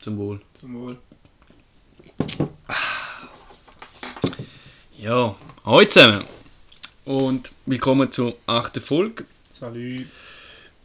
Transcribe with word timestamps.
Zum 0.00 0.16
Wohl. 0.16 0.40
Zum 0.58 0.80
Wohl. 0.80 0.96
Ja, 4.96 5.36
hallo 5.62 5.84
zusammen. 5.84 6.24
Und 7.04 7.52
willkommen 7.66 8.10
zur 8.10 8.34
achten 8.46 8.80
Folge. 8.80 9.26
Salut. 9.50 10.06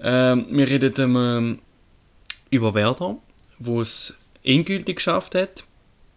Ähm, 0.01 0.47
wir 0.49 0.67
reden 0.67 1.15
ähm, 1.15 1.59
über 2.49 2.73
Werder, 2.73 3.15
wo 3.57 3.79
es 3.79 4.13
endgültig 4.43 4.97
geschafft 4.97 5.33
hat. 5.35 5.63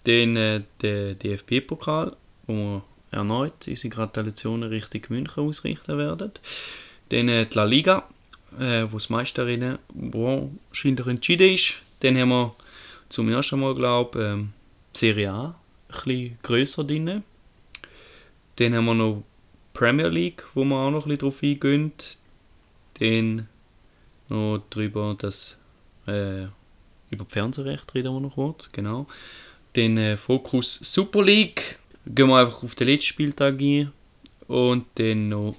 Den, 0.05 0.37
äh, 0.37 0.63
den 0.83 1.17
DFB-Pokal, 1.21 2.17
wo 2.49 2.53
wir 2.53 2.83
erneut 3.13 3.69
unsere 3.69 3.95
Gratulationen 3.95 4.71
Richtung 4.71 5.03
München 5.11 5.45
ausrichten 5.45 5.99
werden. 5.99 6.33
Dann 7.11 7.29
äh, 7.29 7.47
die 7.47 7.55
La 7.55 7.63
Liga, 7.63 8.09
äh, 8.59 8.87
wo 8.91 8.97
das 8.97 9.09
Meisterinnen 9.09 9.79
wo 9.95 10.51
wahrscheinlich 10.71 11.07
entschieden 11.07 11.55
ist. 11.55 11.75
Dann 12.01 12.19
haben 12.19 12.31
wir 12.31 12.57
zum 13.09 13.29
ersten 13.31 13.61
Mal, 13.61 13.75
glaube 13.75 14.19
ich, 14.19 14.25
ähm, 14.25 14.53
Serie 14.95 15.31
A 15.31 15.55
ein 15.89 15.95
bisschen 16.05 16.39
grösser 16.43 16.85
drin. 16.85 17.23
Dann 18.57 18.75
haben 18.75 18.85
wir 18.87 18.95
noch 18.95 19.23
Premier 19.73 20.09
League, 20.09 20.45
wo 20.55 20.65
wir 20.65 20.77
auch 20.77 20.91
noch 20.91 21.07
ein 21.07 21.09
bisschen 21.09 21.19
drauf 21.19 21.43
eingehen. 21.43 21.93
Dann 22.99 23.49
noch 24.29 24.63
darüber, 24.71 25.15
dass 25.19 25.57
äh, 26.07 26.45
über 27.11 27.25
die 27.25 27.33
Fernsehrechte 27.33 27.95
reden 27.95 28.13
wir 28.13 28.21
noch 28.21 28.35
kurz, 28.35 28.71
genau. 28.73 29.07
Dann 29.75 29.97
äh, 29.97 30.17
Fokus 30.17 30.79
Super 30.83 31.23
League, 31.23 31.79
gehen 32.07 32.29
wir 32.29 32.39
einfach 32.39 32.63
auf 32.63 32.75
den 32.75 32.89
letzten 32.89 33.07
Spieltag 33.07 33.61
ein. 33.61 33.93
Und 34.49 34.87
dann 34.95 35.29
noch 35.29 35.57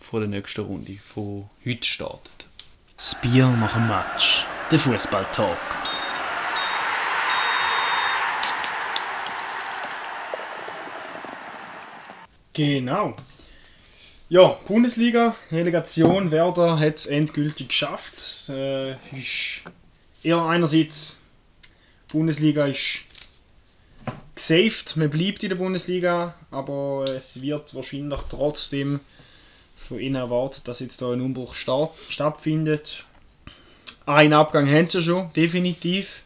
von 0.00 0.20
der 0.20 0.28
nächsten 0.28 0.62
Runde, 0.62 0.98
von 0.98 1.48
heute 1.64 1.84
startet. 1.84 2.46
Das 2.96 3.20
Bier 3.20 3.48
nach 3.48 3.74
dem 3.74 3.88
Match. 3.88 4.44
Der 4.70 4.78
Fußball-Talk. 4.78 5.85
Genau. 12.56 13.14
Ja, 14.30 14.58
Bundesliga, 14.66 15.36
Relegation, 15.52 16.30
Werder 16.30 16.78
hat 16.78 16.94
es 16.94 17.04
endgültig 17.04 17.68
geschafft. 17.68 18.48
Äh, 18.48 18.92
ist 19.12 19.60
eher 20.22 20.40
einerseits, 20.40 21.18
Bundesliga 22.10 22.64
ist 22.64 23.02
gesaved, 24.34 24.96
man 24.96 25.10
bleibt 25.10 25.42
in 25.42 25.50
der 25.50 25.56
Bundesliga, 25.56 26.34
aber 26.50 27.04
es 27.14 27.42
wird 27.42 27.74
wahrscheinlich 27.74 28.20
trotzdem 28.30 29.00
von 29.76 29.98
ihnen 29.98 30.14
erwartet, 30.14 30.66
dass 30.66 30.80
jetzt 30.80 31.02
da 31.02 31.12
ein 31.12 31.20
Umbruch 31.20 31.54
stattfindet. 31.54 33.04
Einen 34.06 34.32
Abgang 34.32 34.66
haben 34.66 34.86
sie 34.86 35.02
schon, 35.02 35.30
definitiv. 35.34 36.22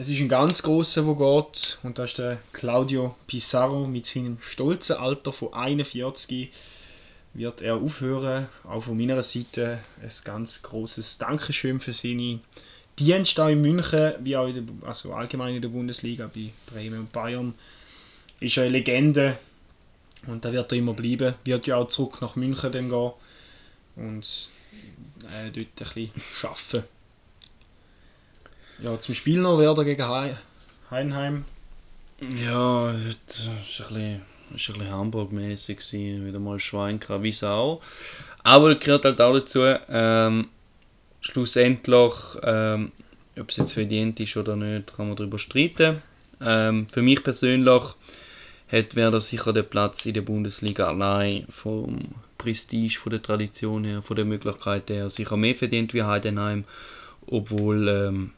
Es 0.00 0.08
ist 0.08 0.20
ein 0.20 0.30
ganz 0.30 0.62
grosser, 0.62 1.02
der 1.02 1.14
geht, 1.14 1.78
und 1.82 1.98
das 1.98 2.12
ist 2.12 2.18
der 2.20 2.38
Claudio 2.54 3.16
Pizarro 3.26 3.86
mit 3.86 4.06
seinem 4.06 4.38
stolzen 4.40 4.96
Alter 4.96 5.30
von 5.30 5.52
41 5.52 6.50
wird 7.34 7.60
er 7.60 7.76
aufhören. 7.76 8.48
Auch 8.64 8.84
von 8.84 8.96
meiner 8.96 9.22
Seite 9.22 9.80
ein 10.00 10.10
ganz 10.24 10.62
großes 10.62 11.18
Dankeschön 11.18 11.80
für 11.80 11.92
seine 11.92 12.40
Dienste 12.98 13.42
in 13.50 13.60
München, 13.60 14.14
wie 14.20 14.38
auch 14.38 14.46
in 14.46 14.54
der, 14.54 14.88
also 14.88 15.12
allgemein 15.12 15.56
in 15.56 15.60
der 15.60 15.68
Bundesliga, 15.68 16.30
bei 16.34 16.50
Bremen 16.64 17.00
und 17.00 17.12
Bayern. 17.12 17.54
Ist 18.40 18.56
eine 18.56 18.70
Legende 18.70 19.36
und 20.26 20.46
da 20.46 20.50
wird 20.50 20.72
er 20.72 20.78
immer 20.78 20.94
bleiben. 20.94 21.34
Wird 21.44 21.66
ja 21.66 21.76
auch 21.76 21.88
zurück 21.88 22.22
nach 22.22 22.36
München 22.36 22.72
dann 22.72 22.88
gehen 22.88 23.12
und 23.96 24.48
äh, 25.24 25.50
dort 25.50 25.56
ein 25.56 26.08
bisschen 26.08 26.10
arbeiten. 26.42 26.99
Ja, 28.82 28.98
zum 28.98 29.14
Spiel 29.14 29.40
noch 29.40 29.58
Werder 29.58 29.84
gegen 29.84 30.08
Hei- 30.08 30.36
Heidenheim. 30.90 31.44
Ja, 32.20 32.92
das 33.26 33.46
war 33.46 33.54
ein 33.98 34.22
bisschen, 34.52 34.90
Hamburg-mäßig, 34.90 35.80
wieder 35.92 36.38
mal 36.38 36.58
Schwein 36.58 36.98
wie 37.20 37.32
Sau. 37.32 37.80
Aber 38.42 38.74
das 38.74 38.82
gehört 38.82 39.04
halt 39.04 39.20
auch 39.20 39.34
dazu, 39.34 39.60
ähm, 39.88 40.48
schlussendlich, 41.20 42.12
ähm, 42.42 42.92
ob 43.38 43.50
es 43.50 43.56
jetzt 43.58 43.72
verdient 43.74 44.18
ist 44.18 44.36
oder 44.36 44.56
nicht, 44.56 44.94
kann 44.96 45.08
man 45.08 45.16
darüber 45.16 45.38
streiten. 45.38 46.02
Ähm, 46.40 46.86
für 46.90 47.02
mich 47.02 47.22
persönlich 47.22 47.82
hat 48.72 48.96
Werder 48.96 49.20
sicher 49.20 49.52
den 49.52 49.68
Platz 49.68 50.06
in 50.06 50.14
der 50.14 50.22
Bundesliga 50.22 50.88
allein 50.88 51.44
vom 51.50 51.98
Prestige, 52.38 52.98
von 52.98 53.10
der 53.10 53.20
Tradition 53.20 53.84
her, 53.84 54.00
von 54.00 54.16
der 54.16 54.24
Möglichkeit 54.24 54.88
her 54.88 55.10
sicher 55.10 55.36
mehr 55.36 55.54
verdient 55.54 55.92
wie 55.92 56.02
Heidenheim, 56.02 56.64
obwohl 57.26 57.88
ähm, 57.88 58.32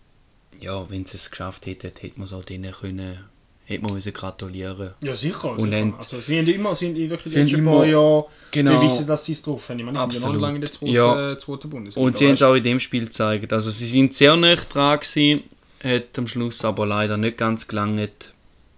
ja, 0.63 0.89
wenn 0.91 1.05
sie 1.05 1.17
es 1.17 1.31
geschafft 1.31 1.67
hätten, 1.67 1.91
hätte 2.01 2.19
man 2.19 2.27
es 2.27 2.33
auch 2.33 2.45
denen 2.45 2.73
können, 2.73 3.19
hätte 3.65 3.83
man 3.85 3.95
müssen 3.95 4.13
gratulieren. 4.13 4.91
Ja, 5.03 5.15
sicher. 5.15 5.51
Und 5.53 5.61
sicher. 5.71 5.77
haben- 5.81 5.95
also, 5.99 6.21
sie 6.21 6.39
haben 6.39 6.47
immer, 6.49 6.75
sie 6.75 6.89
haben 6.89 6.97
wirklich 7.11 7.35
letzten 7.35 7.59
immer- 7.59 7.71
paar 7.79 7.87
Jahre 7.87 8.27
Genau. 8.51 8.79
bewiesen, 8.79 9.07
dass 9.07 9.25
sie 9.25 9.33
es 9.33 9.43
drauf 9.43 9.69
haben. 9.69 9.79
Ich 9.79 9.85
meine, 9.85 9.99
sie 9.99 10.13
sind 10.13 10.23
ja 10.23 10.29
noch 10.33 10.41
lange 10.41 10.57
in 10.57 10.61
der 10.63 10.71
zweiten, 10.71 10.93
Ja. 10.93 11.37
zweiten 11.39 11.71
Bundesliga. 11.71 12.07
Und 12.07 12.17
sie 12.17 12.27
haben 12.27 12.35
es 12.35 12.43
auch 12.43 12.55
in 12.55 12.63
dem 12.63 12.81
Spiel 12.81 13.05
gezeigt. 13.05 13.53
Also 13.53 13.71
sie 13.71 13.87
sind 13.87 14.15
sehr 14.15 14.37
nah 14.37 14.57
dran 14.57 14.99
gewesen, 15.01 15.45
hat 15.83 16.19
am 16.19 16.29
Schluss 16.29 16.65
aber 16.65 16.87
leider 16.87 17.17
nicht 17.17 17.39
ganz 17.39 17.67
gelangt. 17.67 18.33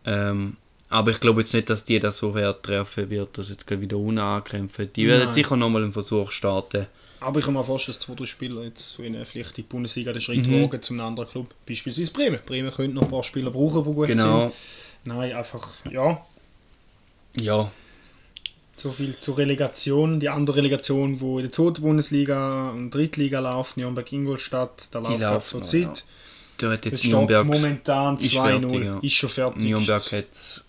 Ähm, 0.06 0.56
aber 0.90 1.10
ich 1.10 1.20
glaube 1.20 1.40
jetzt 1.40 1.54
nicht, 1.54 1.70
dass 1.70 1.84
die 1.84 1.98
das 1.98 2.18
so 2.18 2.36
hart 2.36 2.62
treffen 2.64 3.10
wird, 3.10 3.36
dass 3.38 3.48
jetzt 3.50 3.68
wieder 3.80 3.96
unankämpfen. 3.96 4.90
Die 4.94 5.06
werden 5.08 5.24
Nein. 5.24 5.32
sicher 5.32 5.56
nochmal 5.56 5.82
einen 5.82 5.92
Versuch 5.92 6.30
starten. 6.30 6.86
Aber 7.24 7.38
ich 7.40 7.44
kann 7.44 7.54
mir 7.54 7.64
vorstellen, 7.64 7.94
dass 7.96 8.00
zwei, 8.06 8.14
drei 8.14 8.26
Spieler 8.26 8.62
jetzt 8.64 8.92
von 8.96 9.04
ihnen 9.04 9.24
vielleicht 9.24 9.56
die 9.56 9.62
Bundesliga 9.62 10.12
den 10.12 10.20
Schritt 10.20 10.46
Mhm. 10.46 10.64
wagen 10.64 10.82
zu 10.82 10.92
einem 10.92 11.00
anderen 11.06 11.28
Club. 11.28 11.54
Beispielsweise 11.66 12.10
Bremen. 12.12 12.38
Bremen 12.44 12.70
könnte 12.70 12.94
noch 12.94 13.02
ein 13.02 13.10
paar 13.10 13.22
Spieler 13.22 13.50
brauchen, 13.50 13.84
die 13.84 13.92
gut 13.94 14.08
Genau. 14.08 14.40
sind. 14.42 14.52
Nein, 15.04 15.34
einfach, 15.36 15.68
ja, 15.90 16.24
Ja, 17.40 17.70
so 18.76 18.92
viel 18.92 19.16
zur 19.18 19.38
Relegation. 19.38 20.20
Die 20.20 20.28
andere 20.28 20.56
Relegation, 20.56 21.18
die 21.18 21.24
in 21.24 21.42
der 21.42 21.50
zweiten 21.52 21.82
Bundesliga 21.82 22.70
und 22.70 22.90
Drittliga 22.90 23.40
läuft, 23.40 23.76
Nürnberg-Ingolstadt, 23.76 24.88
da 24.92 24.98
läuft 25.00 25.18
gerade 25.18 25.34
laufen 25.34 25.46
zur 25.46 25.62
Zeit. 25.62 26.04
da 26.58 26.70
hat 26.72 26.84
jetzt 26.84 27.04
Nürnberg, 27.04 27.44
momentan 27.46 28.16
ist 28.18 28.32
2-0. 28.32 28.60
fertig, 28.70 28.84
ja. 28.84 28.98
Ist 29.02 29.14
schon 29.14 29.30
fertig. 29.30 29.62
Nürnberg 29.64 30.12
hat 30.12 30.62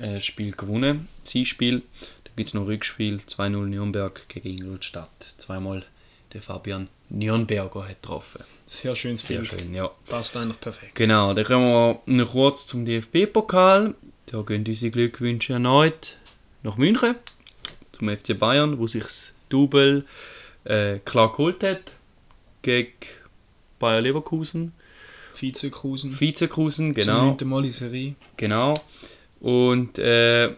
äh, 0.00 0.14
das 0.14 0.24
Spiel 0.24 0.52
gewonnen, 0.52 1.08
sein 1.24 1.44
Spiel. 1.44 1.82
Da 2.24 2.30
gibt 2.36 2.48
es 2.48 2.54
noch 2.54 2.66
Rückspiel, 2.66 3.20
2-0 3.26 3.66
Nürnberg 3.66 4.26
gegen 4.28 4.48
Ingolstadt. 4.58 5.10
Zweimal 5.38 5.84
der 6.36 6.42
Fabian 6.42 6.88
Nürnberger 7.08 7.88
hat 7.88 8.02
getroffen. 8.02 8.44
Sehr 8.66 8.94
schönes 8.94 9.24
Sehr 9.26 9.40
Bild. 9.40 9.58
schön, 9.58 9.74
ja. 9.74 9.90
Passt 10.06 10.36
eigentlich 10.36 10.60
perfekt. 10.60 10.94
Genau, 10.94 11.32
dann 11.32 11.44
kommen 11.46 11.64
wir 11.66 12.00
noch 12.04 12.32
kurz 12.32 12.66
zum 12.66 12.84
DFB-Pokal. 12.84 13.94
Da 14.26 14.42
gehen 14.42 14.64
unsere 14.68 14.90
Glückwünsche 14.90 15.54
erneut 15.54 16.18
nach 16.62 16.76
München, 16.76 17.14
zum 17.92 18.14
FC 18.14 18.38
Bayern, 18.38 18.78
wo 18.78 18.86
sich 18.86 19.04
das 19.04 19.32
Double 19.48 20.04
äh, 20.64 20.98
klar 21.06 21.32
geholt 21.32 21.62
hat 21.62 21.92
gegen 22.60 22.92
Bayer 23.78 24.02
Leverkusen, 24.02 24.72
Vizekusen. 25.34 26.20
Vizekusen, 26.20 26.88
Zum 26.88 26.94
genau, 26.94 27.24
neunten 27.26 27.48
Mal 27.48 27.64
in 27.64 27.72
Serie. 27.72 28.14
genau. 28.36 28.74
Und 29.40 29.98
äh, 29.98 30.54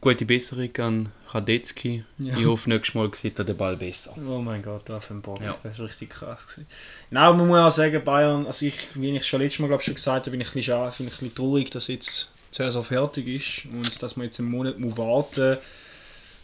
gute 0.00 0.24
Besserung 0.24 0.76
an 0.78 1.12
Radetzky. 1.34 2.04
Ja. 2.18 2.38
Ich 2.38 2.46
hoffe, 2.46 2.68
nächstes 2.68 2.94
Mal 2.94 3.12
sieht 3.12 3.38
er 3.38 3.44
den 3.44 3.56
Ball 3.56 3.76
besser. 3.76 4.14
Oh 4.16 4.38
mein 4.38 4.62
Gott, 4.62 4.82
da 4.86 5.00
für 5.00 5.14
ein 5.14 5.20
Bock. 5.20 5.40
Ja. 5.42 5.56
Das 5.62 5.78
war 5.78 5.86
richtig 5.86 6.10
krass. 6.10 6.46
Gewesen. 6.46 6.66
Nein, 7.10 7.36
man 7.36 7.48
muss 7.48 7.58
auch 7.58 7.70
sagen, 7.70 8.04
Bayern, 8.04 8.46
also 8.46 8.64
ich, 8.64 8.88
wie 8.94 9.16
ich 9.16 9.26
schon 9.26 9.40
letztes 9.40 9.58
Mal 9.58 9.66
glaub, 9.66 9.82
schon 9.82 9.94
gesagt 9.94 10.26
habe, 10.26 10.30
bin 10.30 10.40
ich 10.40 10.48
ein 10.48 10.54
bisschen, 10.54 10.88
ich 10.88 11.00
ein 11.00 11.06
bisschen 11.06 11.34
traurig, 11.34 11.70
dass 11.70 11.88
jetzt 11.88 12.30
die 12.52 12.56
Saison 12.58 12.84
fertig 12.84 13.26
ist 13.26 13.64
und 13.72 14.00
dass 14.00 14.16
man 14.16 14.26
jetzt 14.26 14.38
einen 14.38 14.50
Monat 14.50 14.78
muss 14.78 14.96
warten 14.96 15.58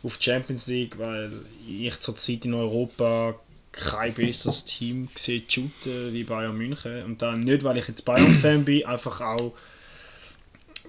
auf 0.02 0.18
die 0.18 0.24
Champions 0.24 0.66
League, 0.66 0.98
weil 0.98 1.30
ich 1.68 2.00
zurzeit 2.00 2.44
in 2.44 2.54
Europa 2.54 3.38
kein 3.72 4.12
besseres 4.12 4.64
Team 4.64 5.08
sehe 5.14 5.42
shooten 5.46 6.12
wie 6.12 6.24
Bayern 6.24 6.56
München. 6.56 7.04
Und 7.04 7.22
dann 7.22 7.40
nicht, 7.40 7.62
weil 7.62 7.76
ich 7.76 7.86
jetzt 7.86 8.04
Bayern-Fan 8.04 8.64
bin, 8.64 8.84
einfach 8.86 9.20
auch 9.20 9.52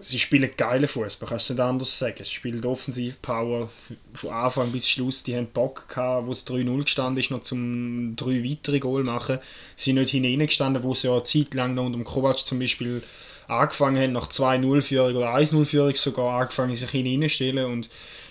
sie 0.01 0.19
spielen 0.19 0.49
geile 0.57 0.87
Fußball, 0.87 1.29
kannst 1.29 1.49
du 1.49 1.53
nicht 1.53 1.61
anders 1.61 1.97
sagen. 1.97 2.17
Sie 2.19 2.25
spielen 2.25 2.65
offensiv 2.65 3.21
Power 3.21 3.69
von 4.13 4.29
Anfang 4.31 4.71
bis 4.71 4.89
Schluss. 4.89 5.23
Die 5.23 5.35
haben 5.35 5.47
Bock 5.47 5.87
gehabt, 5.87 6.27
wo 6.27 6.31
es 6.31 6.45
3-0 6.45 6.83
gestanden 6.83 7.19
ist, 7.19 7.31
noch 7.31 7.43
zum 7.43 8.15
drei 8.15 8.43
weitere 8.43 8.79
Goal 8.79 9.03
machen. 9.03 9.39
Sie 9.75 9.85
sind 9.85 9.95
nicht 9.95 10.11
hinein 10.11 10.45
gestanden, 10.45 10.83
wo 10.83 10.93
sie 10.93 11.07
ja 11.07 11.13
eine 11.13 11.23
Zeit 11.23 11.53
lang 11.53 11.75
noch 11.75 11.85
unter 11.85 11.97
dem 11.97 12.05
Kovac 12.05 12.39
zum 12.39 12.59
Beispiel 12.59 13.03
angefangen 13.47 14.01
haben, 14.01 14.13
nach 14.13 14.29
2-0-Führung 14.29 15.15
oder 15.15 15.35
1-0-Führung 15.35 15.95
sogar 15.95 16.41
angefangen, 16.41 16.75
sich 16.75 16.89
hineinstellen 16.89 17.65
und 17.65 17.89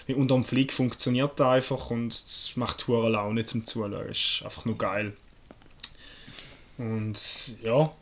unter 0.09 0.35
dem 0.35 0.45
Flick 0.45 0.73
funktioniert 0.73 1.39
das 1.39 1.47
einfach 1.47 1.91
und 1.91 2.13
es 2.13 2.53
macht 2.57 2.89
hure 2.89 3.11
Laune 3.11 3.47
zum 3.47 3.65
Zuschauen. 3.65 4.09
Es 4.11 4.19
ist 4.19 4.43
einfach 4.43 4.65
nur 4.65 4.77
geil. 4.77 5.13
Und 6.79 7.55
ja, 7.63 7.93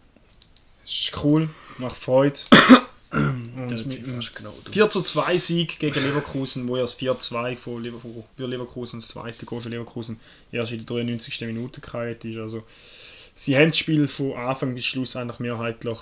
es 0.85 0.91
ist 0.91 1.25
cool, 1.25 1.51
macht 1.77 1.97
Freude. 1.97 2.41
Und 3.11 3.69
mit 3.71 4.07
dem 4.07 4.23
4 4.71 4.91
zu 4.91 5.03
2 5.03 5.39
Sieg 5.39 5.79
gegen 5.79 6.03
Leverkusen, 6.03 6.69
wo 6.69 6.77
ja 6.77 6.83
das 6.83 6.99
4-2 6.99 7.57
von 7.57 7.83
Leverkusen, 7.83 8.25
für 8.37 8.47
Leverkusen, 8.47 9.01
das 9.01 9.09
zweite 9.09 9.47
Goal 9.47 9.63
für 9.63 9.71
Leverkusen, 9.71 10.21
erst 10.53 10.73
in 10.73 10.85
der 10.85 10.87
93. 10.87 11.41
Minute 11.43 11.81
gehalten 11.81 12.31
ist. 12.31 12.39
Also 12.39 12.65
sie 13.35 13.57
haben 13.57 13.69
das 13.69 13.79
Spiel 13.79 14.09
von 14.09 14.35
Anfang 14.35 14.75
bis 14.75 14.85
Schluss 14.85 15.17
eigentlich 15.17 15.39
mehrheitlich 15.39 15.99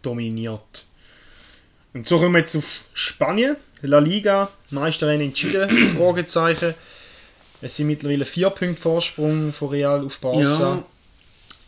dominiert. 0.00 0.86
Und 1.92 2.08
so 2.08 2.18
kommen 2.18 2.34
wir 2.34 2.40
jetzt 2.40 2.56
auf 2.56 2.84
Spanien. 2.94 3.56
La 3.82 3.98
Liga, 3.98 4.50
Meisterin 4.70 5.20
entschieden, 5.20 5.94
Fragezeichen. 5.96 6.74
Es 7.60 7.76
sind 7.76 7.86
mittlerweile 7.86 8.24
vier 8.24 8.50
Punkte 8.50 8.80
Vorsprung 8.80 9.52
von 9.52 9.68
Real 9.68 10.04
auf 10.04 10.18
Barca. 10.20 10.40
Ja. 10.40 10.84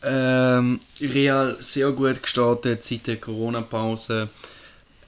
Ähm, 0.02 0.80
Real 1.00 1.56
sehr 1.60 1.90
gut 1.92 2.22
gestartet 2.22 2.84
seit 2.84 3.06
der 3.06 3.16
Corona-Pause. 3.16 4.28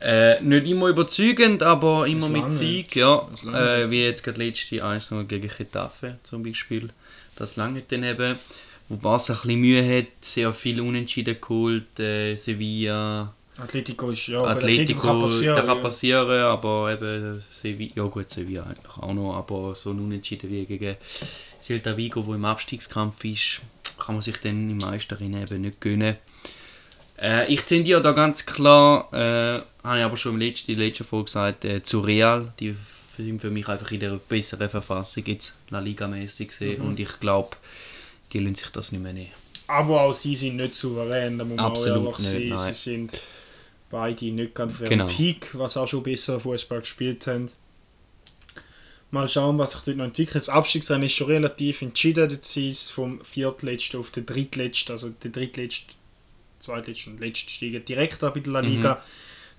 Äh, 0.00 0.40
nicht 0.40 0.66
immer 0.66 0.88
überzeugend, 0.88 1.62
aber 1.62 2.06
immer 2.06 2.28
mit 2.28 2.50
Sieg. 2.50 2.96
Ja. 2.96 3.28
Äh, 3.44 3.90
wie 3.90 4.02
jetzt 4.02 4.24
gerade 4.24 4.42
letzte 4.44 4.84
1 4.84 5.12
gegen 5.28 5.50
Getafe 5.56 6.18
zum 6.22 6.42
Beispiel. 6.42 6.90
Das 7.36 7.56
lange 7.56 7.82
dann 7.86 8.04
eben. 8.04 8.38
Wo 8.88 8.96
Barca 8.96 9.34
ein 9.34 9.36
bisschen 9.36 9.60
Mühe 9.60 9.98
hat, 9.98 10.06
sehr 10.20 10.52
viel 10.52 10.80
Unentschieden 10.80 11.36
geholt. 11.40 12.00
Äh, 12.00 12.34
Sevilla, 12.34 13.32
Atletico 13.56 14.10
ist 14.10 14.26
ja, 14.26 14.40
aber 14.40 14.50
Atletico, 14.50 15.00
kann 15.00 15.20
passieren, 15.20 15.54
der 15.54 15.64
kann 15.64 15.76
ja. 15.76 15.82
passieren, 15.82 16.42
aber 16.42 16.92
eben 16.92 17.42
Sevilla, 17.52 17.92
ja 17.94 18.02
gut, 18.04 18.30
Sevilla 18.30 18.62
eigentlich 18.64 18.96
auch 18.96 19.12
noch, 19.12 19.34
aber 19.34 19.74
so 19.74 19.90
ein 19.90 20.00
Unentschieden 20.00 20.50
wie 20.50 20.64
gegen 20.64 20.96
Celta 21.60 21.96
Vigo, 21.96 22.26
wo 22.26 22.34
im 22.34 22.44
Abstiegskampf 22.44 23.24
ist, 23.24 23.60
kann 24.00 24.14
man 24.16 24.22
sich 24.22 24.36
dann 24.38 24.70
im 24.70 24.78
Meisterin 24.78 25.34
eben 25.40 25.60
nicht 25.62 25.80
gönnen. 25.80 26.16
Äh, 27.20 27.52
ich 27.52 27.62
tendiere 27.62 28.00
da 28.02 28.12
ganz 28.12 28.46
klar, 28.46 29.08
äh, 29.12 29.62
habe 29.86 29.98
ich 29.98 30.04
aber 30.04 30.16
schon 30.16 30.34
im 30.34 30.40
letzten, 30.40 30.72
in 30.72 30.78
der 30.78 30.86
letzten 30.88 31.04
Folge 31.04 31.26
gesagt, 31.26 31.64
äh, 31.64 31.82
zu 31.82 32.00
Real, 32.00 32.52
die 32.58 32.74
sind 33.16 33.40
für 33.40 33.50
mich 33.50 33.68
einfach 33.68 33.90
in 33.92 34.00
der 34.00 34.18
besseren 34.28 34.68
Verfassung 34.70 35.24
jetzt 35.26 35.54
La 35.68 35.80
Liga 35.80 36.08
mäßig 36.08 36.48
gesehen 36.48 36.80
Mhm. 36.82 36.88
und 36.88 37.00
ich 37.00 37.20
glaube, 37.20 37.56
die 38.32 38.38
lassen 38.38 38.54
sich 38.54 38.68
das 38.68 38.92
nicht 38.92 39.02
mehr 39.02 39.12
nehmen. 39.12 39.30
Aber 39.66 40.00
auch 40.02 40.14
sie 40.14 40.34
sind 40.34 40.56
nicht 40.56 40.74
souverän, 40.74 41.38
da 41.38 41.44
muss 41.44 41.56
man 41.56 41.66
Absolut 41.66 42.14
auch 42.14 42.18
nicht, 42.18 42.28
sehen. 42.30 42.48
nein. 42.48 42.74
Sie 42.74 42.90
sind 42.94 43.20
beide 43.90 44.24
nicht 44.26 44.54
gerade 44.54 44.72
auf 44.72 44.80
ihrem 44.80 44.88
Genau. 44.90 45.06
Peak, 45.06 45.50
was 45.52 45.76
auch 45.76 45.86
schon 45.86 46.02
besser 46.02 46.40
Fußball 46.40 46.80
gespielt 46.80 47.26
haben. 47.26 47.50
Mal 49.12 49.28
schauen, 49.28 49.58
was 49.58 49.72
sich 49.72 49.80
dort 49.82 49.96
noch 49.96 50.04
entwickelt. 50.04 50.36
Das 50.36 50.48
Abstiegsrennen 50.48 51.06
ist 51.06 51.14
schon 51.14 51.26
relativ 51.26 51.82
entschieden. 51.82 52.38
Sind 52.42 52.70
es 52.70 52.90
vom 52.90 53.24
viertletzten 53.24 53.98
auf 53.98 54.10
den 54.10 54.24
drittletzten, 54.24 54.92
also 54.92 55.08
der 55.08 55.30
drittletzte, 55.30 55.94
zweitletzte 56.60 57.10
und 57.10 57.20
letzte 57.20 57.50
steigen 57.50 57.84
direkt 57.84 58.22
ab 58.22 58.36
in 58.36 58.44
der 58.44 58.52
La 58.52 58.60
Liga. 58.60 59.02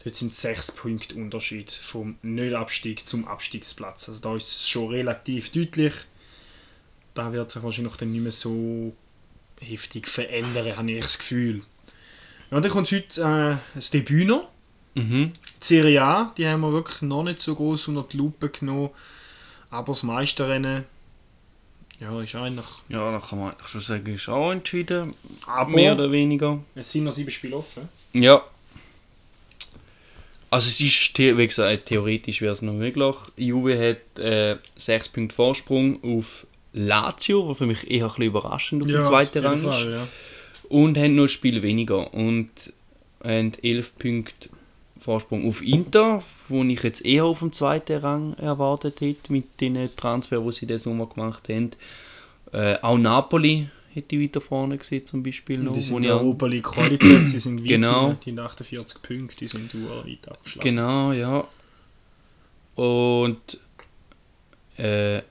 Dort 0.04 0.16
sind 0.16 0.34
sechs 0.34 0.72
Punkte 0.72 1.16
Unterschied 1.16 1.72
vom 1.72 2.18
Nicht-Abstieg 2.22 3.06
zum 3.06 3.28
Abstiegsplatz. 3.28 4.10
Also 4.10 4.22
da 4.22 4.36
ist 4.36 4.48
es 4.48 4.70
schon 4.70 4.90
relativ 4.90 5.52
deutlich. 5.52 5.94
Da 7.14 7.34
wird 7.34 7.52
sich 7.52 7.62
wahrscheinlich 7.62 7.96
dann 7.98 8.12
nicht 8.12 8.22
mehr 8.22 8.32
so 8.32 8.94
heftig 9.60 10.08
verändern, 10.08 10.76
habe 10.76 10.92
ich 10.92 11.02
das 11.02 11.20
Gefühl. 11.20 11.62
Ja, 12.50 12.60
dann 12.60 12.72
kommt 12.72 12.92
heute 12.92 13.22
äh, 13.22 13.76
das 13.76 13.92
Debüt 13.92 14.28
noch. 14.28 14.50
Mhm. 14.96 15.32
Die 15.62 15.66
Serie 15.66 16.02
A, 16.02 16.34
die 16.38 16.48
haben 16.48 16.62
wir 16.62 16.74
wirklich 16.74 17.02
noch 17.02 17.24
nicht 17.24 17.40
so 17.40 17.56
groß 17.56 17.90
unter 17.90 18.04
die 18.04 18.18
Lupe 18.18 18.50
genommen. 18.50 18.90
Aber 19.72 19.94
das 19.94 20.04
Meisterrennen, 20.04 20.84
ja, 22.00 22.22
ist 22.22 22.36
eigentlich. 22.36 22.66
Ja, 22.90 23.12
da 23.12 23.20
kann 23.20 23.40
man 23.40 23.52
eigentlich 23.52 23.68
schon 23.70 23.82
sagen, 23.82 24.14
ist 24.14 24.28
auch 24.28 24.52
entschieden, 24.52 25.14
Aber 25.46 25.70
mehr 25.70 25.94
oder 25.94 26.12
weniger. 26.12 26.60
es 26.76 26.92
sind 26.92 27.06
noch 27.06 27.12
sieben 27.12 27.32
Spiele 27.32 27.56
offen. 27.56 27.88
Ja. 28.14 28.44
Also 30.50 30.70
es 30.70 30.82
ist, 30.82 31.18
wie 31.18 31.48
gesagt, 31.48 31.86
theoretisch 31.86 32.42
wäre 32.42 32.52
es 32.52 32.62
noch 32.62 32.74
möglich. 32.74 33.16
Juve 33.38 33.80
hat 33.80 34.20
äh, 34.20 34.58
6 34.76 35.10
Punkte 35.10 35.36
Vorsprung 35.36 36.04
auf 36.04 36.46
Lazio, 36.74 37.48
was 37.48 37.58
für 37.58 37.66
mich 37.66 37.90
eher 37.90 38.06
ein 38.06 38.10
bisschen 38.10 38.26
überraschend 38.26 38.82
auf 38.84 38.90
dem 38.90 39.02
zweiten 39.02 39.46
Rang 39.46 39.58
ist. 39.60 39.64
Fall, 39.64 39.92
ja. 39.92 40.08
Und 40.68 40.98
haben 40.98 41.16
nur 41.16 41.26
ein 41.26 41.30
Spiel 41.30 41.62
weniger. 41.62 42.14
Und 42.14 42.52
haben 43.24 43.54
11 43.62 43.98
Punkte 43.98 44.50
Vorsprung 45.02 45.48
auf 45.50 45.62
Inter, 45.64 46.24
wo 46.48 46.64
ich 46.64 46.84
jetzt 46.84 47.04
eher 47.04 47.26
auf 47.26 47.40
dem 47.40 47.52
zweiten 47.52 47.98
Rang 47.98 48.34
erwartet 48.34 49.02
hätte, 49.02 49.32
mit 49.34 49.60
den 49.60 49.90
Transfer, 49.96 50.40
die 50.40 50.52
sie 50.52 50.68
diesen 50.68 50.92
Sommer 50.92 51.08
gemacht 51.08 51.50
haben. 51.50 51.72
Äh, 52.54 52.78
auch 52.82 52.98
Napoli 52.98 53.68
hätte 53.94 54.16
ich 54.16 54.22
weiter 54.22 54.42
vorne 54.42 54.78
gesehen, 54.78 55.06
zum 55.06 55.24
Beispiel 55.24 55.58
noch. 55.58 55.74
Die 55.74 55.80
wo 55.80 56.00
sind 56.00 56.06
Europa 56.06 56.46
League 56.46 56.64
Qualität, 56.64 57.26
sie 57.26 57.40
sind 57.40 57.64
Genau. 57.66 58.16
die 58.26 58.32
haben 58.32 58.40
48 58.40 59.02
Punkte, 59.02 59.38
die 59.38 59.48
sind 59.48 59.74
weit 59.74 60.28
abgeschlagen. 60.30 60.70
Genau, 60.70 61.12
ja. 61.12 61.48
Und 62.76 63.60
äh, 64.78 65.22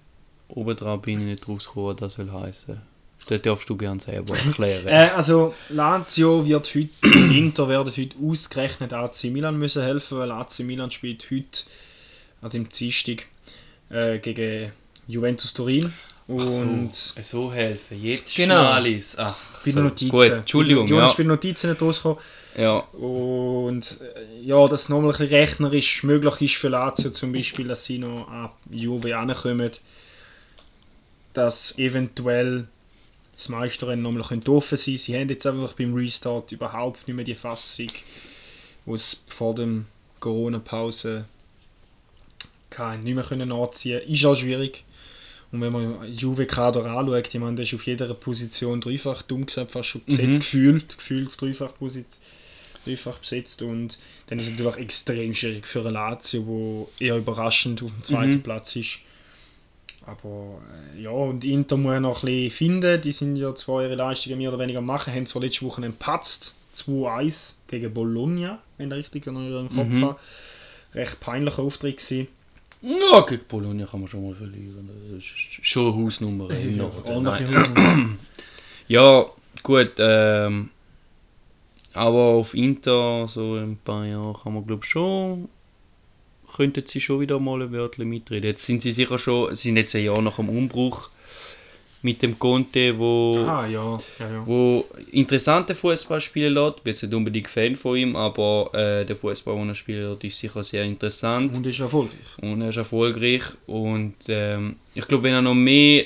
obendrauf 0.48 1.02
bin 1.02 1.20
ich 1.20 1.26
nicht 1.26 1.48
rausgekommen, 1.48 1.96
das 1.96 2.14
soll 2.14 2.30
heißen. 2.30 2.89
Das 3.30 3.42
darfst 3.42 3.68
du 3.68 3.76
gerne 3.76 4.00
selber 4.00 4.34
erklären. 4.36 4.86
Äh, 4.88 5.10
also 5.14 5.54
Lazio 5.68 6.44
wird 6.44 6.74
heute, 6.74 6.88
Inter 7.34 7.68
werden 7.68 7.92
heute 7.96 8.16
ausgerechnet 8.22 8.92
AC 8.92 9.24
Milan 9.24 9.56
müssen 9.58 9.82
helfen, 9.82 10.18
weil 10.18 10.30
AC 10.32 10.60
Milan 10.60 10.90
spielt 10.90 11.26
heute 11.30 11.64
an 12.42 12.50
dem 12.50 12.68
Dienstag 12.68 13.26
äh, 13.90 14.18
gegen 14.18 14.72
Juventus 15.06 15.54
Turin. 15.54 15.92
Und 16.26 16.94
so, 16.94 17.22
so 17.22 17.52
helfen. 17.52 18.00
Jetzt 18.02 18.36
Genau. 18.36 18.62
alles. 18.70 19.16
Ach, 19.18 19.36
bei 19.64 19.70
so. 19.72 19.80
Notizen. 19.80 20.10
Gut, 20.16 20.28
Entschuldigung. 20.30 20.86
Jonas 20.86 21.10
Ja. 21.10 21.16
bei 21.16 21.22
Notizen 21.24 21.70
nicht 21.70 21.82
rausgekommen. 21.82 22.18
ja. 22.56 22.78
Und 22.92 23.98
äh, 24.00 24.42
ja, 24.44 24.66
dass 24.68 24.88
nochmal 24.88 25.10
ein 25.12 25.18
bisschen 25.18 25.34
rechnerisch 25.34 26.02
möglich 26.04 26.40
ist 26.54 26.60
für 26.60 26.68
Lazio 26.68 27.10
zum 27.10 27.32
Beispiel, 27.32 27.66
dass 27.68 27.84
sie 27.84 27.98
noch 27.98 28.28
an 28.28 28.50
Juve 28.70 29.16
ankommen, 29.16 29.70
dass 31.32 31.76
eventuell 31.78 32.66
das 33.40 33.48
Meisterrennen 33.48 34.02
nochmal 34.02 34.22
offen 34.48 34.76
sein 34.76 34.84
können. 34.86 34.98
Sie 34.98 35.18
haben 35.18 35.28
jetzt 35.28 35.46
einfach 35.46 35.72
beim 35.72 35.94
Restart 35.94 36.52
überhaupt 36.52 37.06
nicht 37.08 37.16
mehr 37.16 37.24
die 37.24 37.34
Fassung, 37.34 37.88
die 38.86 38.92
es 38.92 39.22
vor 39.28 39.54
dem 39.54 39.86
Corona-Pause 40.20 41.24
nicht 43.02 43.14
mehr 43.14 43.24
können 43.24 43.48
nachziehen 43.48 44.00
Ist 44.08 44.24
auch 44.24 44.34
schwierig. 44.36 44.84
Und 45.52 45.60
wenn 45.60 45.72
man 45.72 46.12
Juve-Kader 46.12 46.84
anschaut, 46.84 47.34
ich 47.34 47.40
meine, 47.40 47.56
der 47.56 47.64
ist 47.64 47.74
auf 47.74 47.84
jeder 47.86 48.12
Position 48.14 48.80
dreifach, 48.80 49.22
dumm 49.22 49.46
gesagt, 49.46 49.72
fast 49.72 49.88
schon 49.88 50.04
besetzt, 50.04 50.28
Mhm. 50.28 50.38
gefühlt, 50.38 50.98
gefühlt 50.98 51.40
dreifach, 51.40 51.72
dreifach 52.84 53.18
besetzt. 53.18 53.62
Und 53.62 53.98
dann 54.28 54.38
ist 54.38 54.46
es 54.46 54.52
natürlich 54.52 54.76
extrem 54.76 55.34
schwierig 55.34 55.66
für 55.66 55.84
ein 55.84 55.94
Lazio, 55.94 56.46
wo 56.46 56.88
eher 57.00 57.16
überraschend 57.16 57.82
auf 57.82 57.90
dem 57.90 58.04
zweiten 58.04 58.34
Mhm. 58.34 58.42
Platz 58.42 58.76
ist. 58.76 59.00
Aber 60.10 60.60
äh, 60.96 61.02
ja, 61.02 61.10
und 61.10 61.44
Inter 61.44 61.76
muss 61.76 62.00
noch 62.00 62.22
ein 62.22 62.26
bisschen 62.26 62.50
finden. 62.50 63.00
Die 63.02 63.12
sind 63.12 63.36
ja 63.36 63.54
zwar 63.54 63.82
ihre 63.82 63.94
Leistungen 63.94 64.38
mehr 64.38 64.50
oder 64.52 64.58
weniger 64.58 64.80
machen, 64.80 65.14
haben 65.14 65.26
zwar 65.26 65.42
letzte 65.42 65.64
Woche 65.66 65.84
empatzt, 65.84 66.54
2-1 66.74 67.54
gegen 67.68 67.92
Bologna, 67.92 68.58
wenn 68.78 68.90
ich 68.90 68.96
richtig 68.98 69.26
noch 69.26 69.40
in 69.40 69.68
Kopf 69.68 69.88
Mhm. 69.88 70.04
habe. 70.04 70.16
Recht 70.94 71.20
peinlicher 71.20 71.62
Auftritt 71.62 71.98
gewesen. 71.98 72.28
ja, 72.82 73.20
gegen 73.20 73.44
Bologna 73.46 73.86
kann 73.86 74.00
man 74.00 74.08
schon 74.08 74.24
mal 74.26 74.34
verlieren. 74.34 74.88
Das 75.12 75.18
ist 75.22 75.66
schon 75.66 75.92
eine 75.94 76.04
Hausnummer. 76.04 76.48
Hausnummer. 76.48 78.08
Ja, 78.88 79.24
gut. 79.62 79.92
Ähm, 79.98 80.70
aber 81.92 82.18
auf 82.18 82.54
Inter, 82.54 83.28
so 83.28 83.56
in 83.56 83.72
ein 83.72 83.76
paar 83.84 84.04
Jahren, 84.04 84.34
kann 84.42 84.54
man 84.54 84.66
glaube 84.66 84.84
schon. 84.84 85.48
Könnten 86.60 86.84
sie 86.86 87.00
schon 87.00 87.20
wieder 87.20 87.38
mal 87.40 87.62
ein 87.62 87.72
Wörtchen 87.72 88.06
mitreden. 88.06 88.48
Jetzt 88.50 88.66
sind 88.66 88.82
sie 88.82 88.92
sicher 88.92 89.18
schon, 89.18 89.54
sie 89.54 89.68
sind 89.68 89.78
jetzt 89.78 89.94
ein 89.94 90.04
Jahr 90.04 90.20
nach 90.20 90.36
dem 90.36 90.50
Umbruch 90.50 91.08
mit 92.02 92.20
dem 92.22 92.38
Conte, 92.38 92.98
wo, 92.98 93.38
Ah, 93.46 93.66
ja, 93.66 93.92
ja, 94.18 94.30
ja. 94.30 94.46
wo 94.46 94.84
interessante 95.12 95.74
Fußball 95.74 96.20
spielen 96.20 96.52
lässt. 96.54 96.76
Ich 96.78 96.82
bin 96.82 96.90
jetzt 96.92 97.02
nicht 97.02 97.14
unbedingt 97.14 97.48
Fan 97.48 97.76
von 97.76 97.96
ihm, 97.96 98.14
aber 98.16 98.70
äh, 98.74 99.04
der 99.06 99.16
Fußball, 99.16 99.54
den 99.56 99.68
er 99.70 99.74
spielt, 99.74 100.22
ist 100.24 100.38
sicher 100.38 100.62
sehr 100.64 100.84
interessant 100.84 101.54
Und 101.56 101.66
ist 101.66 101.80
erfolgreich. 101.80 102.18
und 102.42 102.60
er 102.62 102.68
ist 102.70 102.76
erfolgreich 102.76 103.42
und 103.66 104.14
ähm, 104.28 104.76
ich 104.94 105.06
glaube 105.08 105.24
wenn 105.24 105.34
er 105.34 105.42
noch 105.42 105.54
mehr 105.54 106.04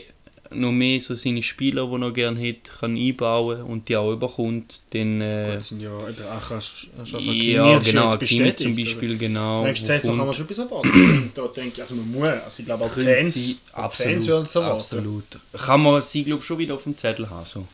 noch 0.57 0.73
mehr 0.73 1.01
so 1.01 1.15
seine 1.15 1.43
Spieler 1.43 1.87
die 1.87 2.03
er 2.03 2.11
gerne 2.13 2.41
hätte 2.41 2.71
kann 2.81 2.97
einbauen 2.97 3.63
und 3.63 3.89
die 3.89 3.97
auch 3.97 4.13
überkommt 4.13 4.83
dann 4.91 5.21
äh, 5.21 5.55
Das 5.57 5.69
sind 5.69 5.81
ja 5.81 6.09
eben 6.09 6.25
auch 6.27 6.51
als, 6.51 6.87
als 6.99 7.15
als 7.15 7.25
ja 7.25 7.79
genau 7.79 8.17
bestätigt, 8.17 8.59
zum? 8.61 8.77
Beispiel 8.77 9.19
genau 9.19 9.65
Nächste 9.65 9.87
Saison 9.87 10.17
kann 10.17 10.27
man 10.27 10.35
schon 10.35 10.45
etwas 10.45 10.59
erwarten. 10.59 11.33
da 11.35 11.47
denke 11.49 11.73
ich, 11.75 11.81
also 11.83 11.95
man 11.97 12.11
muss, 12.13 12.29
also 12.29 12.61
ich 12.61 12.65
glaube 12.67 12.85
auch 12.85 12.91
Fans, 12.91 13.35
sie- 13.35 13.57
Fans 13.91 14.27
werden 14.29 14.47
es 14.47 14.55
erwarten. 14.55 14.77
absolut 14.77 15.25
kann 15.53 15.83
man 15.83 16.03
sie 16.03 16.25
glaube 16.25 16.43
schon 16.43 16.59
wieder 16.59 16.75
auf 16.75 16.83
dem 16.85 16.97
Zettel 16.97 17.29
haben 17.31 17.47
so. 17.53 17.67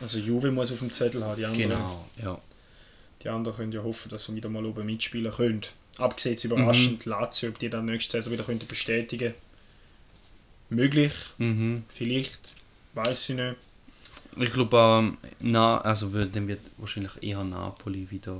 Also 0.00 0.18
Juve 0.18 0.50
muss 0.50 0.72
auf 0.72 0.80
dem 0.80 0.90
Zettel 0.90 1.24
haben, 1.24 1.36
die 1.36 1.44
anderen, 1.44 1.68
genau 1.70 2.04
ja 2.22 2.38
die 3.22 3.28
anderen 3.30 3.56
können 3.56 3.72
ja 3.72 3.82
hoffen, 3.82 4.10
dass 4.10 4.24
sie 4.26 4.34
wieder 4.36 4.50
mal 4.50 4.66
oben 4.66 4.84
mitspielen 4.84 5.32
können. 5.32 5.62
Abgesehen 5.96 6.36
überraschend 6.44 7.06
Mhm. 7.06 7.10
Lazio, 7.12 7.48
ob 7.48 7.58
die 7.58 7.70
dann 7.70 7.86
nächste 7.86 8.12
Saison 8.18 8.32
wieder 8.34 8.44
könnten 8.44 8.66
bestätigen 8.66 9.32
Möglich, 10.70 11.12
mhm. 11.38 11.84
vielleicht, 11.88 12.54
weiß 12.94 13.28
ich 13.30 13.36
nicht. 13.36 13.56
ich 14.38 14.52
glaube 14.52 14.76
ähm, 14.76 15.18
na 15.40 15.78
also 15.80 16.08
dann 16.08 16.48
wird 16.48 16.60
wahrscheinlich 16.78 17.12
eher 17.22 17.44
Napoli 17.44 18.10
wieder 18.10 18.36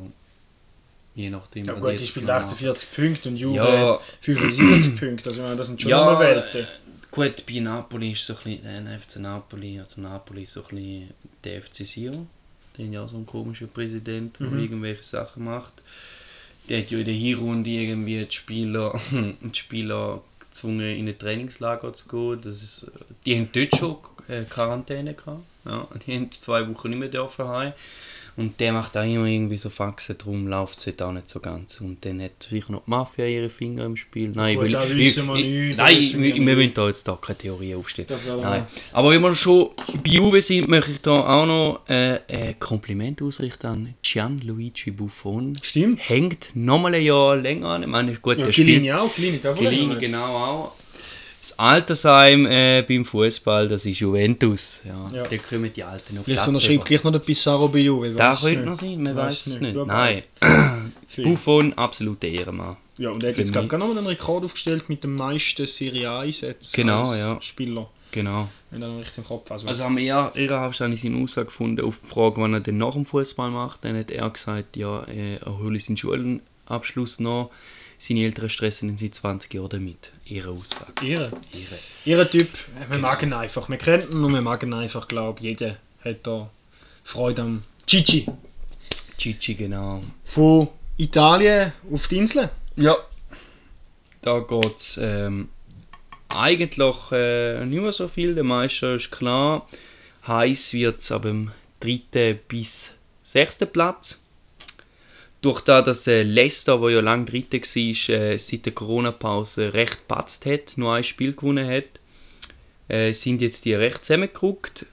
je 1.14 1.30
nachdem 1.30 1.64
Ja 1.66 1.74
was 1.74 1.80
gut, 1.92 2.00
die 2.00 2.06
spielt 2.06 2.26
genau 2.26 2.38
48 2.38 2.92
Punkte 2.92 3.28
und 3.28 3.36
Juve 3.36 3.56
Ja. 3.56 3.88
hat 3.92 4.00
75 4.22 4.96
Punkte, 4.98 5.28
also 5.30 5.40
ich 5.40 5.44
meine, 5.46 5.56
das 5.56 5.66
sind 5.68 5.80
schon 5.80 5.90
Ja, 5.90 6.04
nochmal 6.04 6.20
Welten. 6.52 6.66
Gut, 7.10 7.46
bei 7.46 7.60
Napoli 7.60 8.10
ist 8.12 8.26
so 8.26 8.32
ein 8.32 8.42
bisschen, 8.42 8.66
äh, 8.86 8.98
FC 8.98 9.16
Napoli 9.20 9.80
oder 9.80 10.00
Napoli 10.00 10.42
ist 10.42 10.54
so 10.54 10.62
ein 10.62 10.68
bisschen 10.76 11.10
der 11.44 11.62
FC 11.62 11.84
Sion. 11.86 12.28
Der 12.76 12.86
hat 12.86 12.92
ja 12.92 13.06
so 13.06 13.16
einen 13.16 13.26
komischen 13.26 13.68
Präsident, 13.68 14.40
der 14.40 14.48
Mhm. 14.48 14.58
irgendwelche 14.58 15.04
Sachen 15.04 15.44
macht. 15.44 15.74
Der 16.68 16.80
hat 16.80 16.90
ja 16.90 16.98
in 16.98 17.04
der 17.04 17.14
Hinrunde 17.14 17.70
irgendwie 17.70 18.24
die 18.24 18.34
Spieler, 18.34 19.00
die 19.12 19.54
Spieler 19.54 20.22
gezwungen, 20.54 20.96
in 20.96 21.08
ein 21.08 21.18
Trainingslager 21.18 21.92
zu 21.92 22.08
gehen. 22.08 22.40
Das 22.42 22.62
ist, 22.62 22.86
die 23.26 23.36
haben 23.36 23.48
dort 23.52 23.76
schon 23.76 23.96
äh, 24.28 24.44
Quarantäne 24.44 25.14
gehabt. 25.14 25.42
Ja, 25.64 25.88
die 26.06 26.14
haben 26.14 26.32
zwei 26.32 26.68
Wochen 26.68 26.90
nicht 26.90 26.98
mehr 26.98 27.08
dürfen 27.08 27.48
heim. 27.48 27.72
Und 28.36 28.58
der 28.58 28.72
macht 28.72 28.96
auch 28.96 29.04
immer 29.04 29.26
irgendwie 29.26 29.58
so 29.58 29.70
Faxen, 29.70 30.16
darum 30.18 30.48
läuft 30.48 30.84
es 30.86 31.00
auch 31.00 31.12
nicht 31.12 31.28
so 31.28 31.38
ganz. 31.38 31.80
Und 31.80 32.04
dann 32.04 32.20
hat 32.20 32.46
vielleicht 32.48 32.68
noch 32.68 32.82
die 32.84 32.90
Mafia 32.90 33.26
ihre 33.26 33.48
Finger 33.48 33.84
im 33.84 33.96
Spiel. 33.96 34.30
Nein, 34.34 34.56
Gut, 34.56 34.66
ich 34.66 34.72
will, 34.72 34.80
da 34.80 34.84
ich, 34.86 34.96
wissen 34.96 35.26
wir 35.28 35.36
ich, 35.36 35.46
nicht, 35.46 35.76
nein, 35.78 35.96
wir 36.22 36.34
wir, 36.34 36.46
wir 36.46 36.56
wollen 36.56 36.74
da 36.74 36.86
jetzt 36.88 37.06
da 37.06 37.16
keine 37.20 37.38
Theorie 37.38 37.74
aufstellen. 37.76 38.08
Nein. 38.42 38.66
Aber 38.92 39.10
wenn 39.10 39.20
wir 39.22 39.34
schon 39.36 39.70
bei 40.02 40.10
Juve 40.10 40.42
sind, 40.42 40.68
möchte 40.68 40.90
ich 40.90 41.00
da 41.00 41.12
auch 41.12 41.46
noch 41.46 41.80
äh, 41.88 42.18
ein 42.28 42.58
Kompliment 42.58 43.22
ausrichten 43.22 43.66
an 43.66 43.94
Gianluigi 44.02 44.90
Buffon. 44.90 45.56
Stimmt. 45.62 46.00
Hängt 46.08 46.50
nochmal 46.54 46.94
ein 46.94 47.02
Jahr 47.02 47.36
länger 47.36 47.68
an. 47.68 47.82
Ich 47.82 47.88
meine, 47.88 48.14
gut, 48.16 48.38
Ja, 48.38 48.44
der 48.44 48.52
Chiellini 48.52 48.92
spielt 49.12 49.46
auch, 49.46 49.56
Chiellini 49.56 49.86
nicht. 49.86 50.00
genau 50.00 50.36
auch. 50.36 50.72
Das 51.44 51.58
Altersheim 51.58 52.46
äh, 52.46 52.80
beim 52.88 53.04
Fußball, 53.04 53.68
das 53.68 53.84
ist 53.84 53.98
Juventus. 53.98 54.80
Ja. 54.82 55.10
Ja. 55.14 55.24
Da 55.24 55.36
kommen 55.36 55.70
die 55.70 55.84
Alten 55.84 56.16
auf 56.16 56.24
Vielleicht 56.24 56.38
Platz 56.38 56.48
unterschreibt 56.48 56.74
über. 56.74 56.84
gleich 56.84 57.04
noch 57.04 57.12
der 57.12 57.18
Pissarro 57.18 57.68
bei 57.68 57.80
Juve. 57.80 58.14
Da 58.14 58.34
könnte 58.34 58.60
nicht. 58.60 58.64
noch 58.64 58.76
sein, 58.76 59.02
man 59.02 59.14
weiß 59.14 59.46
es 59.46 59.60
nicht. 59.60 59.74
nicht. 59.74 59.86
Nein. 59.86 60.22
Buffon, 61.22 61.74
absoluter 61.74 62.28
Ehrenmann. 62.28 62.78
Ja, 62.96 63.10
und 63.10 63.22
er 63.22 63.32
hat 63.32 63.36
jetzt 63.36 63.52
gerade 63.52 63.76
noch 63.76 63.90
einen 63.90 64.06
Rekord 64.06 64.42
aufgestellt 64.44 64.88
mit 64.88 65.04
den 65.04 65.16
meisten 65.16 65.66
Serie 65.66 66.08
A-Einsätzen 66.08 66.72
Genau, 66.74 67.10
als 67.10 67.18
ja. 67.18 67.38
Spieler. 67.42 67.90
Genau. 68.10 68.48
Wenn 68.70 68.80
er 68.80 68.88
noch 68.88 69.00
richtig 69.00 69.18
im 69.18 69.24
Kopf 69.24 69.50
hat. 69.50 69.66
Also 69.66 69.84
am 69.84 69.98
eher, 69.98 70.32
ehrenhaft 70.34 70.80
habe 70.80 70.94
ich 70.94 71.02
seine 71.02 71.22
Aussage 71.22 71.48
gefunden 71.48 71.84
auf 71.84 72.00
die 72.02 72.08
Frage, 72.08 72.36
wann 72.38 72.54
er 72.54 72.60
denn 72.60 72.78
nach 72.78 72.94
dem 72.94 73.04
Fußball 73.04 73.50
macht. 73.50 73.84
Dann 73.84 73.98
hat 73.98 74.10
er 74.10 74.30
gesagt, 74.30 74.78
ja, 74.78 75.02
äh, 75.08 75.36
er 75.36 75.58
hole 75.58 75.78
seinen 75.78 75.98
Schulenabschluss 75.98 77.20
noch. 77.20 77.50
Seine 78.06 78.24
Eltern 78.24 78.50
stressen 78.50 78.90
ihn 78.90 78.98
seit 78.98 79.14
20 79.14 79.54
Jahren 79.54 79.70
damit. 79.70 80.12
Ihre 80.26 80.50
Aussage. 80.50 81.06
Ehre. 81.06 81.30
Ihre. 81.54 81.78
Ihre 82.04 82.30
Typ, 82.30 82.50
wir 82.78 82.86
Genau. 82.96 83.08
mag 83.08 83.22
ihn 83.22 83.32
einfach. 83.32 83.66
Wir 83.70 83.78
kennen 83.78 84.12
ihn 84.12 84.22
und 84.22 84.34
wir 84.34 84.42
mag 84.42 84.62
ihn 84.62 84.74
einfach, 84.74 85.08
glaube 85.08 85.38
ich. 85.38 85.44
Jeder 85.46 85.78
hat 86.04 86.18
da 86.26 86.50
Freude 87.02 87.40
am 87.40 87.62
Gigi. 87.86 88.26
Gigi, 89.16 89.54
genau. 89.54 90.02
Von 90.22 90.68
Italien 90.98 91.72
auf 91.90 92.06
die 92.08 92.18
Insel. 92.18 92.50
Ja. 92.76 92.94
Da 94.20 94.40
geht 94.40 94.76
es 94.76 94.98
ähm, 95.00 95.48
eigentlich 96.28 97.10
äh, 97.10 97.64
nicht 97.64 97.80
mehr 97.80 97.92
so 97.92 98.06
viel. 98.08 98.34
Der 98.34 98.44
Meister 98.44 98.96
ist 98.96 99.12
klar. 99.12 99.66
Heiß 100.26 100.74
wird 100.74 101.00
es 101.00 101.10
ab 101.10 101.22
dem 101.22 101.52
dritten 101.80 102.38
bis 102.48 102.90
sechsten 103.22 103.72
Platz. 103.72 104.20
Durch 105.44 105.60
das, 105.60 105.84
dass 105.84 106.06
äh, 106.06 106.22
Leicester, 106.22 106.80
wo 106.80 106.88
ja 106.88 107.00
lange 107.00 107.26
Dritte 107.26 107.60
war, 107.60 108.16
äh, 108.16 108.38
seit 108.38 108.64
der 108.64 108.72
Corona-Pause 108.72 109.74
recht 109.74 109.98
gepatzt 109.98 110.46
hat, 110.46 110.72
nur 110.76 110.94
ein 110.94 111.04
Spiel 111.04 111.34
gewonnen 111.34 111.68
hat, 111.68 111.84
äh, 112.88 113.12
sind 113.12 113.42
jetzt 113.42 113.66
die 113.66 113.74
recht 113.74 114.06
zusammengerückt. 114.06 114.86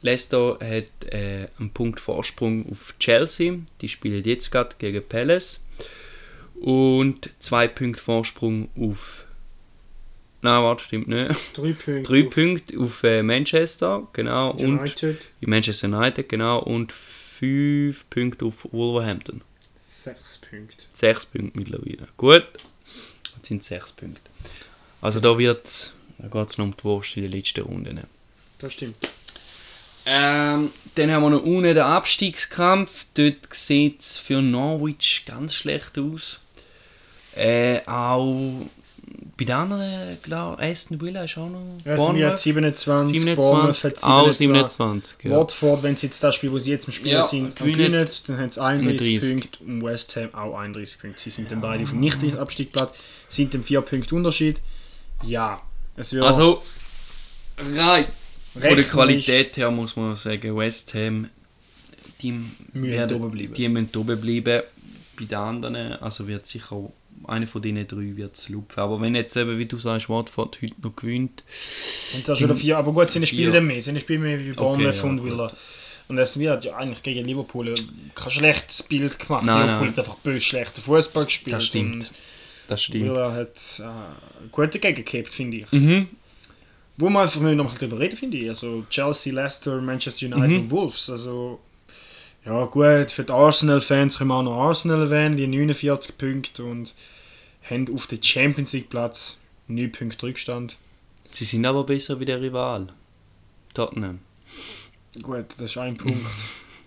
Leicester 0.00 0.54
hat 0.62 1.12
äh, 1.12 1.46
einen 1.58 1.70
Punkt 1.74 2.00
Vorsprung 2.00 2.72
auf 2.72 2.94
Chelsea, 3.00 3.58
die 3.82 3.88
spielen 3.90 4.24
jetzt 4.24 4.50
gerade 4.50 4.76
gegen 4.78 5.06
Palace. 5.06 5.62
Und 6.54 7.28
zwei 7.38 7.68
Punkte 7.68 8.02
Vorsprung 8.02 8.70
auf. 8.74 9.26
Nein, 10.40 10.62
warte, 10.62 10.84
stimmt 10.84 11.08
nicht. 11.08 11.34
Drei 11.52 11.74
Punkte. 11.74 12.02
Drei 12.02 12.26
auf 12.26 12.30
Punkte 12.34 12.80
auf 12.80 13.04
äh, 13.04 13.22
Manchester, 13.22 14.08
genau. 14.14 14.52
Und 14.52 14.80
United. 14.80 15.18
Manchester 15.42 15.88
United, 15.88 16.30
genau. 16.30 16.60
Und 16.60 16.92
fünf 16.92 18.08
Punkte 18.08 18.46
auf 18.46 18.66
Wolverhampton. 18.72 19.42
Sechs 20.02 20.38
Punkte. 20.38 20.84
Sechs 20.92 21.26
Punkte 21.26 21.58
mittlerweile. 21.58 22.08
Gut, 22.16 22.44
jetzt 23.36 23.46
sind 23.46 23.62
sechs 23.62 23.92
Punkte. 23.92 24.20
Also 25.00 25.20
da 25.20 25.38
wird 25.38 25.92
da 26.18 26.26
geht 26.28 26.50
es 26.50 26.58
noch 26.58 26.64
um 26.64 26.76
die 26.76 26.84
Wurst 26.84 27.16
in 27.16 27.22
der 27.22 27.30
letzten 27.30 27.62
Runde. 27.62 28.04
Das 28.58 28.72
stimmt. 28.72 28.96
Ähm, 30.04 30.72
dann 30.96 31.10
haben 31.12 31.22
wir 31.22 31.30
noch 31.30 31.42
unten 31.42 31.62
den 31.62 31.78
Abstiegskampf. 31.78 33.06
Dort 33.14 33.54
sieht 33.54 34.00
es 34.00 34.16
für 34.16 34.42
Norwich 34.42 35.24
ganz 35.24 35.54
schlecht 35.54 35.96
aus. 35.96 36.40
Äh, 37.36 37.86
auch 37.86 38.66
bei 39.36 39.44
den 39.44 39.54
anderen, 39.54 40.18
glaube 40.22 40.62
Aston 40.62 41.00
Villa 41.00 41.24
ist 41.24 41.36
auch 41.38 41.48
noch. 41.48 41.78
Aston 41.84 42.16
Villa 42.16 42.30
hat 42.30 42.38
27, 42.38 43.20
27, 43.20 43.36
Bournemouth 43.36 43.84
hat 43.84 44.04
auch 44.04 44.32
27. 44.32 44.38
27. 44.38 45.24
Ja. 45.24 45.30
Watford, 45.38 45.82
wenn 45.82 45.96
sie 45.96 46.06
jetzt 46.06 46.22
das 46.22 46.34
Spiel, 46.34 46.52
wo 46.52 46.58
sie 46.58 46.70
jetzt 46.70 46.86
im 46.86 46.92
Spiel 46.92 47.12
Ja, 47.12 47.22
sind, 47.22 47.56
gewinnen. 47.56 47.92
dann 48.26 48.38
haben 48.38 48.50
sie 48.50 48.62
31 48.62 49.16
31. 49.16 49.30
Punkte 49.30 49.64
und 49.64 49.82
West 49.82 50.16
Ham 50.16 50.34
auch 50.34 50.58
31 50.58 50.98
Punkte. 51.00 51.20
Sie 51.20 51.30
sind 51.30 51.50
dann 51.50 51.60
beide 51.60 51.86
vom 51.86 52.00
Nicht-Abstiegsplatz, 52.00 52.94
sind 53.28 53.54
dann 53.54 53.64
4 53.64 53.80
Punkte 53.80 54.14
Unterschied. 54.14 54.60
Ja, 55.24 55.60
es 55.96 56.12
wird 56.12 56.24
Also, 56.24 56.62
rein 57.56 58.06
von 58.52 58.76
der 58.76 58.84
Qualität 58.84 59.56
her 59.56 59.70
muss 59.70 59.96
man 59.96 60.16
sagen, 60.16 60.56
West 60.56 60.92
Ham, 60.94 61.28
die 62.20 62.32
Müssen 62.32 62.82
werden 62.92 63.16
oben 63.16 63.30
bleiben. 63.30 63.54
Die 63.54 63.68
müssen 63.68 63.96
oben 63.96 64.20
bleiben. 64.20 64.62
Bei 65.18 65.24
den 65.24 65.38
anderen, 65.38 65.92
also 65.94 66.26
wird 66.26 66.46
sicher 66.46 66.72
auch 66.72 66.92
einer 67.26 67.46
von 67.46 67.62
diesen 67.62 67.86
drei 67.86 68.16
wird 68.16 68.36
es 68.36 68.48
lupfen. 68.48 68.80
Aber 68.80 69.00
wenn 69.00 69.14
jetzt 69.14 69.36
eben, 69.36 69.58
wie 69.58 69.66
du 69.66 69.78
sagst, 69.78 70.08
Watford 70.08 70.58
heute 70.62 70.74
noch 70.82 70.96
gewinnt, 70.96 71.44
Und 72.14 72.28
das 72.28 72.38
schon 72.38 72.54
vier, 72.56 72.78
aber 72.78 72.92
gut, 72.92 73.10
sie 73.10 73.24
spielen 73.26 73.46
Ja. 73.48 73.52
dann 73.52 73.66
mehr. 73.66 73.80
Sie 73.82 73.98
spielen 74.00 74.22
mehr 74.22 74.38
wie 74.38 74.52
Bournemouth 74.52 74.94
ja, 74.96 75.02
und 75.04 75.18
gut. 75.18 75.30
Villa. 75.30 75.52
Und 76.08 76.18
es 76.18 76.38
wird 76.38 76.64
ja 76.64 76.76
eigentlich 76.76 77.02
gegen 77.02 77.24
Liverpool 77.24 77.72
kein 78.14 78.30
schlechtes 78.30 78.82
Bild 78.82 79.18
gemacht. 79.18 79.44
Nein, 79.44 79.60
Liverpool 79.66 79.86
nein. 79.86 79.96
hat 79.96 79.98
einfach 80.00 80.16
böse 80.16 80.40
schlechten 80.40 80.80
Fußball 80.80 81.24
gespielt. 81.24 81.56
Das 81.56 81.64
stimmt. 81.64 81.94
Und 81.94 82.12
das 82.68 82.82
stimmt. 82.82 83.04
Villa 83.06 83.32
hat 83.32 83.80
äh, 83.80 84.48
gut 84.50 84.74
dagegen 84.74 85.04
gehabt, 85.04 85.32
finde 85.32 85.58
ich. 85.58 85.72
Mhm. 85.72 86.08
Wo 86.98 87.08
man 87.08 87.22
einfach 87.22 87.40
noch 87.40 87.64
mal 87.64 87.78
drüber 87.78 87.98
reden, 87.98 88.16
finde 88.16 88.36
ich. 88.36 88.48
Also 88.48 88.84
Chelsea, 88.90 89.32
Leicester, 89.32 89.80
Manchester 89.80 90.26
United 90.26 90.50
Mhm. 90.50 90.56
und 90.64 90.70
Wolves. 90.70 91.08
Also 91.08 91.60
ja 92.44 92.64
gut, 92.66 93.12
für 93.12 93.24
die 93.24 93.32
Arsenal-Fans 93.32 94.18
können 94.18 94.28
wir 94.28 94.36
auch 94.36 94.42
noch 94.42 94.58
Arsenal 94.58 95.02
erwähnen, 95.02 95.36
die 95.36 95.46
49 95.46 96.18
Punkte 96.18 96.64
und 96.64 96.94
haben 97.68 97.92
auf 97.94 98.06
den 98.06 98.22
Champions 98.22 98.72
League 98.72 98.90
Platz 98.90 99.38
9 99.68 99.92
Punkte 99.92 100.26
Rückstand. 100.26 100.76
Sie 101.32 101.44
sind 101.44 101.64
aber 101.64 101.84
besser 101.84 102.18
wie 102.20 102.24
der 102.24 102.40
Rival. 102.40 102.88
Tottenham. 103.74 104.20
Gut, 105.22 105.46
das 105.56 105.70
ist 105.70 105.78
ein 105.78 105.96
Punkt. 105.96 106.20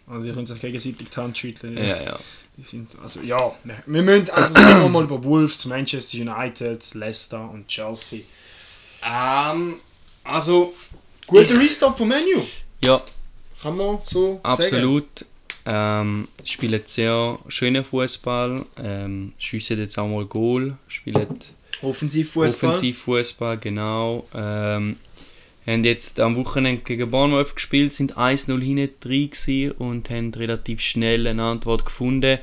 Also 0.07 0.21
sie 0.21 0.33
können 0.33 0.45
sich 0.45 0.61
gegenseitig 0.61 1.09
die 1.09 1.15
Hand 1.19 1.35
schütteln. 1.35 1.75
Ja, 1.77 1.99
ja. 1.99 2.19
Die 2.57 2.61
sind, 2.61 2.91
also 3.01 3.21
ja, 3.21 3.55
wir 3.63 4.01
müssen 4.03 4.29
also 4.29 4.53
reden 4.53 4.81
wir 4.83 4.89
mal 4.89 5.03
über 5.03 5.23
Wolves, 5.23 5.65
Manchester 5.65 6.19
United, 6.19 6.93
Leicester 6.93 7.49
und 7.49 7.67
Chelsea. 7.67 8.21
Ähm, 9.03 9.79
also, 10.23 10.75
Guter 11.25 11.59
Restart 11.59 11.97
von 11.97 12.07
Menu, 12.07 12.43
ja, 12.83 13.01
kann 13.61 13.75
man 13.75 13.97
so 14.05 14.33
sagen. 14.33 14.39
absolut. 14.43 15.25
Ähm, 15.67 16.27
spielen 16.43 16.81
sehr 16.85 17.39
schönen 17.47 17.83
Fußball, 17.83 18.65
ähm, 18.77 19.33
schiessen 19.39 19.79
jetzt 19.79 19.97
auch 19.97 20.07
mal 20.07 20.25
Goal, 20.25 20.77
spielen 20.87 21.27
Offensivfußball. 21.81 22.69
Offensivfußball, 22.69 23.57
genau. 23.57 24.27
Ähm, 24.33 24.97
haben 25.65 25.83
jetzt 25.83 26.19
am 26.19 26.35
Wochenende 26.35 26.83
gegen 26.83 27.09
Bournemouth 27.09 27.55
gespielt, 27.55 27.93
sind 27.93 28.15
1-0 28.15 28.61
hinten 28.61 28.99
drin 28.99 29.71
und 29.71 30.09
haben 30.11 30.33
relativ 30.33 30.81
schnell 30.81 31.25
eine 31.25 31.43
Antwort 31.43 31.85
gefunden. 31.85 32.37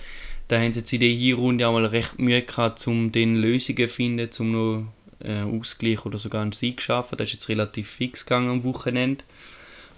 Da 0.48 0.60
haben 0.60 0.72
sie 0.72 0.80
jetzt 0.80 0.92
in 0.92 1.00
der 1.00 1.08
Hinrunde 1.08 1.68
auch 1.68 1.72
mal 1.72 1.86
recht 1.86 2.18
Mühe 2.18 2.42
gehabt, 2.42 2.84
um 2.88 3.12
den 3.12 3.36
Lösungen 3.36 3.88
zu 3.88 3.94
finden, 3.94 4.28
um 4.40 4.52
noch 4.52 4.86
äh, 5.20 5.42
Ausgleich 5.42 6.04
oder 6.04 6.18
sogar 6.18 6.42
einen 6.42 6.52
Sieg 6.52 6.80
zu 6.80 6.86
schaffen. 6.86 7.16
Das 7.16 7.28
ist 7.28 7.34
jetzt 7.34 7.48
relativ 7.48 7.88
fix 7.88 8.24
gegangen 8.24 8.50
am 8.50 8.64
Wochenende. 8.64 9.24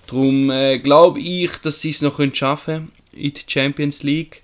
Darum 0.07 0.50
äh, 0.50 0.78
glaube 0.78 1.21
ich, 1.21 1.50
dass 1.62 1.81
sie 1.81 1.90
es 1.90 2.02
noch 2.02 2.19
können 2.19 2.35
schaffen 2.35 2.93
in 3.14 3.35
der 3.35 3.42
Champions 3.47 4.02
League. 4.02 4.42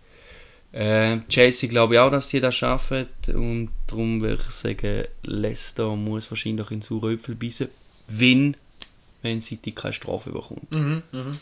Äh, 0.73 1.19
Chelsea 1.29 1.69
glaube 1.69 1.95
ich 1.95 2.01
auch, 2.01 2.11
dass 2.11 2.29
sie 2.29 2.41
das 2.41 2.55
schaffen 2.55 3.09
und 3.29 3.71
darum 3.89 4.21
würde 4.21 4.43
ich 4.47 4.55
sagen, 4.55 5.05
Leicester 5.25 5.97
muss 5.97 6.31
wahrscheinlich 6.31 6.71
in 6.71 6.81
Suröpfel 6.81 7.35
beißen, 7.35 7.69
wenn, 8.07 8.57
wenn 9.23 9.41
City 9.41 9.73
keine 9.73 9.93
Strafe 9.93 10.31
bekommt. 10.31 10.71
Mhm, 10.71 11.03
mhm. 11.11 11.39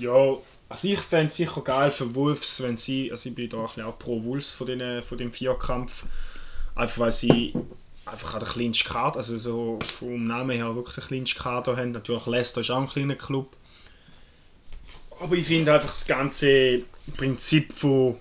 Ja, 0.00 0.36
also 0.68 0.88
ich 0.88 1.00
fände 1.00 1.28
es 1.28 1.36
sicher 1.36 1.60
geil 1.60 1.92
für 1.92 2.12
Wolves, 2.14 2.60
wenn 2.60 2.76
sie, 2.76 3.10
also 3.10 3.28
ich 3.28 3.34
bin 3.36 3.48
da 3.48 3.58
auch 3.58 3.98
pro 3.98 4.22
Wolves 4.24 4.52
von, 4.52 4.66
den, 4.66 5.02
von 5.02 5.32
Vierkampf, 5.32 6.04
einfach 6.74 6.98
weil 6.98 7.12
sie 7.12 7.54
einfach 8.04 8.34
auch 8.34 8.38
den 8.40 8.48
kleinsten 8.48 8.88
Kader, 8.88 9.16
also 9.16 9.38
so 9.38 9.78
vom 9.98 10.26
Namen 10.26 10.56
her 10.56 10.74
wirklich 10.74 10.96
den 10.96 11.08
kleinsten 11.08 11.38
Kader 11.40 11.76
haben. 11.76 11.92
Natürlich 11.92 12.26
Leicester 12.26 12.62
ist 12.62 12.70
auch 12.70 12.80
ein 12.80 12.88
kleiner 12.88 13.14
Club. 13.14 13.56
Aber 15.20 15.34
ich 15.36 15.46
finde 15.46 15.72
einfach 15.74 15.88
das 15.88 16.06
ganze 16.06 16.82
Prinzip 17.16 17.72
von 17.72 18.16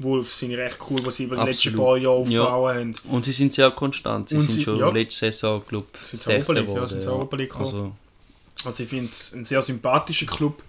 Wolves 0.00 0.38
sind 0.38 0.54
recht 0.54 0.78
cool, 0.90 1.00
was 1.04 1.16
sie 1.16 1.24
über 1.24 1.36
die 1.36 1.46
letzten 1.46 1.74
paar 1.74 1.96
Jahre 1.96 2.24
Ja. 2.28 2.44
aufgebaut 2.44 2.74
haben. 2.76 2.94
Und 3.10 3.24
sie 3.24 3.32
sind 3.32 3.52
sehr 3.52 3.70
konstant. 3.72 4.28
Sie 4.28 4.36
Und 4.36 4.42
sind 4.42 4.50
sie- 4.52 4.62
schon 4.62 4.78
ja. 4.78 4.90
letzte 4.90 5.26
Saison, 5.26 5.62
glaube 5.66 5.86
ich, 6.00 6.08
Sechster 6.20 6.54
League, 6.54 6.68
ja, 6.68 6.74
geworden. 6.74 6.88
sind 6.88 7.00
gekommen. 7.00 7.58
Also, 7.58 7.92
Also 8.64 8.82
ich 8.82 8.88
finde 8.88 9.10
es 9.12 9.32
ein 9.32 9.44
sehr 9.44 9.62
sympathischer 9.62 10.26
Club, 10.26 10.62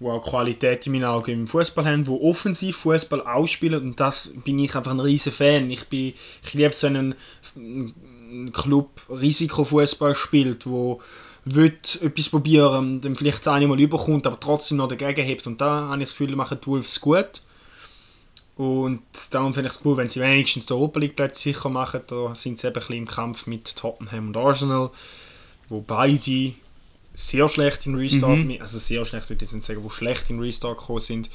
der 0.00 0.08
auch 0.12 0.22
Qualität 0.24 0.86
in 0.86 0.92
meinen 0.92 1.04
Augen 1.04 1.30
im 1.32 1.46
Fußball 1.48 1.84
haben, 1.84 2.06
wo 2.06 2.20
offensiv 2.30 2.76
Fußball 2.78 3.20
ausspielt 3.22 3.74
und 3.82 3.98
das 3.98 4.32
bin 4.44 4.58
ich 4.60 4.74
einfach 4.76 4.92
ein 4.92 5.00
riesen 5.00 5.32
Fan. 5.32 5.68
Ich 5.70 5.84
bin, 5.88 6.14
ich 6.44 6.54
liebe 6.54 6.70
es, 6.70 6.82
wenn 6.84 6.96
ein, 6.96 7.14
ein 7.56 8.52
Club 8.52 9.00
Risikofußball 9.08 10.14
spielt, 10.14 10.66
wo 10.66 11.00
will 11.54 11.76
etwas 12.00 12.28
probieren, 12.28 13.00
dann 13.00 13.16
vielleicht 13.16 13.38
das 13.46 13.48
eine 13.54 13.66
Mal 13.66 13.78
überkommt, 13.80 14.26
aber 14.26 14.38
trotzdem 14.40 14.78
noch 14.78 14.88
dagegen 14.88 15.24
hebt 15.24 15.46
und 15.46 15.60
da 15.60 15.88
habe 15.88 15.96
ich 16.02 16.08
das 16.08 16.16
Gefühl, 16.18 16.34
machen 16.36 16.58
die 16.62 16.66
Wolves 16.66 17.00
gut. 17.00 17.42
Und 18.56 19.02
darum 19.30 19.54
finde 19.54 19.68
ich 19.70 19.76
es 19.76 19.84
cool, 19.84 19.96
wenn 19.96 20.08
sie 20.08 20.20
wenigstens 20.20 20.66
den 20.66 20.74
Europa 20.74 20.98
League 20.98 21.14
Platz 21.14 21.40
sicher 21.42 21.68
machen. 21.68 22.00
Da 22.08 22.34
sind 22.34 22.58
sie 22.58 22.66
eben 22.66 22.74
ein 22.74 22.80
bisschen 22.80 22.96
im 22.96 23.06
Kampf 23.06 23.46
mit 23.46 23.76
Tottenham 23.76 24.28
und 24.28 24.36
Arsenal, 24.36 24.90
wo 25.68 25.80
beide 25.80 26.54
sehr 27.14 27.48
schlecht 27.48 27.86
in 27.86 27.94
Restart, 27.94 28.38
Mhm. 28.38 28.56
also 28.60 28.78
sehr 28.78 29.04
schlecht 29.04 29.28
würde 29.28 29.36
ich 29.44 29.50
jetzt 29.50 29.54
nicht 29.54 29.64
sagen, 29.64 29.84
wo 29.84 29.90
schlecht 29.90 30.28
in 30.30 30.40
Restart 30.40 30.78
gekommen 30.78 31.00
sind. 31.00 31.30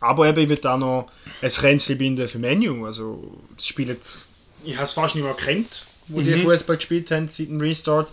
Aber 0.00 0.26
eben, 0.28 0.40
ich 0.40 0.48
würde 0.48 0.72
auch 0.72 0.78
noch 0.78 1.10
ein 1.42 1.48
Kränzchen 1.48 1.98
binden 1.98 2.26
für 2.28 2.38
Menu. 2.38 2.86
Also, 2.86 3.36
das 3.56 3.66
Spiel 3.66 3.88
jetzt, 3.88 4.30
ich 4.64 4.74
habe 4.74 4.84
es 4.84 4.92
fast 4.92 5.14
nicht 5.14 5.24
mehr 5.24 5.34
gekannt, 5.34 5.84
wo 6.08 6.20
die 6.22 6.34
Mhm. 6.36 6.42
Fußball 6.42 6.76
gespielt 6.76 7.10
haben 7.12 7.28
seit 7.28 7.48
dem 7.48 7.60
Restart. 7.60 8.08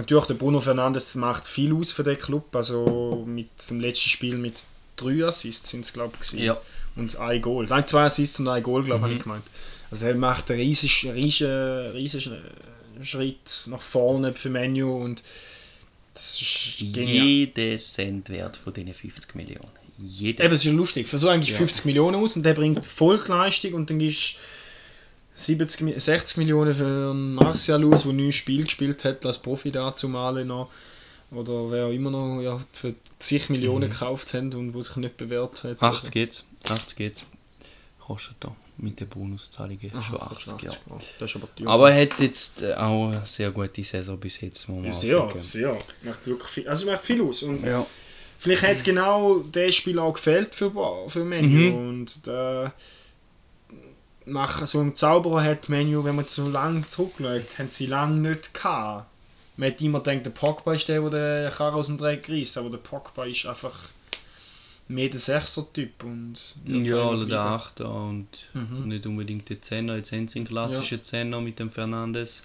Natürlich, 0.00 0.24
der 0.26 0.34
Bruno 0.34 0.60
Fernandes 0.60 1.14
macht 1.14 1.46
viel 1.46 1.74
aus 1.74 1.92
für 1.92 2.02
den 2.02 2.16
Club. 2.18 2.54
Also, 2.56 3.22
mit 3.26 3.48
dem 3.68 3.80
letzten 3.80 4.08
Spiel 4.08 4.36
mit 4.36 4.64
drei 4.96 5.24
Assists 5.26 5.68
sind 5.70 5.84
es, 5.84 5.92
glaube 5.92 6.14
ich, 6.20 6.26
gewesen. 6.28 6.44
ja. 6.44 6.60
und 6.96 7.16
ein 7.16 7.40
Goal. 7.40 7.66
Nein, 7.68 7.86
zwei 7.86 8.04
Assists 8.04 8.38
und 8.40 8.48
ein 8.48 8.62
Goal, 8.62 8.82
glaube 8.82 8.96
ich, 8.96 9.00
Mhm. 9.00 9.04
habe 9.04 9.14
ich 9.14 9.22
gemeint. 9.22 9.44
Also 9.90 10.06
er 10.06 10.14
macht 10.14 10.50
einen 10.50 10.60
riesigen, 10.60 11.10
riesigen, 11.12 11.90
riesigen 11.92 12.36
Schritt 13.02 13.64
nach 13.66 13.80
vorne 13.82 14.32
für 14.32 14.50
Menu 14.50 14.96
und 15.02 15.22
das 16.14 16.40
ist 16.40 16.78
genial. 16.78 17.26
Jeder 17.26 17.78
Cent 17.78 18.28
wert 18.28 18.56
von 18.56 18.72
diesen 18.74 18.92
50 18.94 19.34
Millionen. 19.34 19.70
Jeder. 19.98 20.44
Eben, 20.44 20.52
das 20.52 20.60
ist 20.60 20.66
ja 20.66 20.72
lustig. 20.72 21.08
So 21.08 21.28
eigentlich 21.28 21.50
Ja. 21.50 21.58
50 21.58 21.84
Millionen 21.84 22.16
aus 22.22 22.36
und 22.36 22.42
der 22.42 22.54
bringt 22.54 22.84
Vollleistung 22.84 23.74
und 23.74 23.90
dann 23.90 24.00
ist 24.00 24.36
70, 25.34 25.80
Mi- 25.82 25.98
60 25.98 26.36
Millionen 26.38 26.74
für 26.74 27.14
Martial 27.14 27.84
aus, 27.84 28.02
der 28.02 28.12
neun 28.12 28.32
Spiel 28.32 28.64
gespielt 28.64 29.04
hat 29.04 29.24
als 29.24 29.38
Profi 29.38 29.70
dazu 29.70 30.08
mal 30.08 30.44
noch. 30.44 30.70
Oder 31.30 31.70
wer 31.70 31.86
auch 31.86 31.90
immer 31.92 32.10
noch 32.10 32.40
ja, 32.40 32.60
für 32.72 32.94
zig 33.20 33.48
Millionen 33.50 33.88
Mhm. 33.88 33.92
gekauft 33.92 34.34
hat 34.34 34.54
und 34.54 34.74
wo 34.74 34.82
sich 34.82 34.96
nicht 34.96 35.16
bewährt 35.16 35.62
hat. 35.62 35.80
80 35.80 36.10
geht's. 36.10 36.44
80 36.68 36.96
geht's. 36.96 37.24
Kostet 38.00 38.34
da 38.40 38.54
mit 38.78 38.98
den 38.98 39.08
Bonuszahlungen 39.08 39.92
Aha, 39.94 40.02
schon 40.02 40.20
80, 40.20 40.62
ja. 40.62 40.72
Das 41.20 41.32
ist 41.34 41.40
aber 41.66 41.92
er 41.92 42.02
hat 42.02 42.18
jetzt 42.18 42.60
äh, 42.62 42.74
auch 42.74 43.08
eine 43.10 43.22
sehr 43.26 43.50
gute 43.52 43.84
Saison 43.84 44.18
bis 44.18 44.40
jetzt, 44.40 44.68
muss 44.68 44.76
man 44.78 44.86
Ja, 44.86 44.90
auch 44.90 44.94
sehr, 44.96 45.16
sagen. 45.18 45.42
sehr. 45.42 45.78
Macht 46.02 46.26
wirklich 46.26 46.48
viel, 46.50 46.68
also 46.68 46.86
macht 46.86 47.04
viel 47.06 47.22
aus. 47.22 47.42
Und 47.44 47.64
Ja. 47.64 47.86
vielleicht 48.38 48.62
hat 48.64 48.82
genau 48.82 49.44
das 49.52 49.74
Spiel 49.76 49.98
auch 50.00 50.14
gefällt 50.14 50.54
für, 50.56 50.72
für 51.08 51.24
Menu. 51.24 51.48
Mhm. 51.48 51.74
Und 51.76 52.26
da 52.26 52.72
machen 54.30 54.66
so 54.66 54.80
einen 54.80 54.94
Zauberer 54.94 55.42
hat 55.42 55.68
Menu, 55.68 56.04
wenn 56.04 56.16
man 56.16 56.26
so 56.26 56.48
lange 56.48 56.86
zurückschaut, 56.86 57.58
haben 57.58 57.70
sie 57.70 57.86
lange 57.86 58.30
nicht 58.30 58.54
gehabt. 58.54 59.06
Man 59.56 59.70
hat 59.70 59.80
immer 59.82 60.00
gedacht, 60.00 60.24
der 60.26 60.30
Pogba 60.30 60.74
ist 60.74 60.88
der, 60.88 61.00
der 61.10 61.48
den 61.50 61.52
Karren 61.52 61.74
aus 61.74 61.86
dem 61.86 61.98
Dreck 61.98 62.28
reißt, 62.28 62.56
aber 62.58 62.70
der 62.70 62.78
Pogba 62.78 63.26
ist 63.26 63.44
einfach 63.46 63.74
mehr 64.88 65.08
der 65.08 65.20
Sechser-Typ. 65.20 66.02
und 66.04 66.36
Ja, 66.64 67.04
oder 67.08 67.26
der. 67.26 67.40
Achter 67.40 67.92
und 67.92 68.26
Mhm. 68.54 68.88
nicht 68.88 69.06
unbedingt 69.06 69.48
der 69.50 69.60
Zehner. 69.62 69.96
Jetzt 69.96 70.12
haben 70.12 70.26
sie 70.28 70.38
einen 70.40 70.48
klassischen 70.48 71.02
Zehner 71.04 71.40
mit 71.40 71.58
dem 71.58 71.70
Fernandes. 71.70 72.42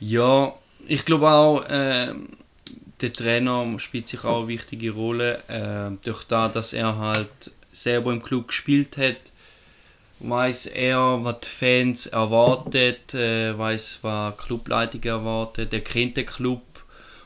Ja, 0.00 0.54
ich 0.86 1.04
glaube 1.04 1.28
auch, 1.30 1.64
ähm, 1.68 2.28
der 3.00 3.12
Trainer 3.12 3.78
spielt 3.78 4.06
sich 4.08 4.24
auch 4.24 4.38
eine 4.40 4.48
wichtige 4.48 4.92
Rolle. 4.92 5.42
Ähm, 5.48 5.98
durch 6.04 6.24
das, 6.24 6.52
dass 6.52 6.72
er 6.72 6.96
halt 6.98 7.28
selber 7.72 8.12
im 8.12 8.22
Club 8.22 8.48
gespielt 8.48 8.96
hat, 8.96 9.16
weiß 10.22 10.66
er, 10.66 11.24
was 11.24 11.40
die 11.40 11.48
Fans 11.48 12.06
erwartet, 12.06 13.14
äh, 13.14 13.56
weiß, 13.56 13.98
was 14.02 14.36
die 14.36 14.42
Clubleitung 14.46 15.02
erwartet, 15.02 15.72
er 15.72 15.80
kennt 15.80 16.16
den 16.16 16.26
Club. 16.26 16.62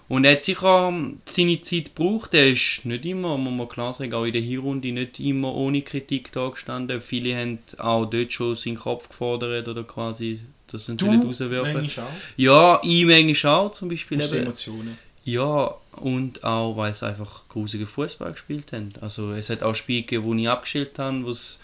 Und 0.09 0.25
er 0.25 0.33
hat 0.33 0.42
sicher 0.42 0.92
seine 1.25 1.61
Zeit 1.62 1.97
gebraucht. 1.97 2.33
Er 2.33 2.49
ist 2.49 2.85
nicht 2.85 3.05
immer, 3.05 3.37
muss 3.37 3.53
man 3.53 3.68
klar 3.68 3.92
sagen, 3.92 4.14
auch 4.14 4.25
in 4.25 4.33
der 4.33 4.42
Hinrunde 4.42 4.92
nicht 4.92 5.18
immer 5.18 5.53
ohne 5.53 5.83
Kritik 5.83 6.31
da 6.33 6.49
gestanden. 6.49 7.01
Viele 7.01 7.37
haben 7.37 7.59
auch 7.79 8.07
dort 8.07 8.33
schon 8.33 8.55
seinen 8.55 8.79
Kopf 8.79 9.09
gefordert 9.09 9.66
oder 9.66 9.83
quasi 9.83 10.40
das 10.68 10.87
nicht 10.88 11.03
rauswerfen. 11.03 11.87
auch. 11.87 12.11
Ja, 12.37 12.81
ich 12.85 13.05
manchmal 13.05 13.55
auch 13.55 13.73
zum 13.73 13.88
Beispiel. 13.88 14.18
Aus 14.20 14.33
eben. 14.33 14.42
Emotionen. 14.44 14.99
Ja, 15.25 15.75
und 15.97 16.44
auch, 16.44 16.77
weil 16.77 16.94
sie 16.94 17.05
einfach 17.05 17.49
grusigen 17.49 17.88
Fußball 17.88 18.31
gespielt 18.31 18.70
haben. 18.73 18.90
Also 19.01 19.33
es 19.33 19.51
hat 19.51 19.64
auch 19.64 19.75
Spiele 19.75 20.03
gegeben, 20.03 20.25
wo 20.25 20.35
ich 20.35 20.49
abgestellt 20.49 21.01
habe, 21.01 21.25
wo 21.25 21.31
es 21.31 21.59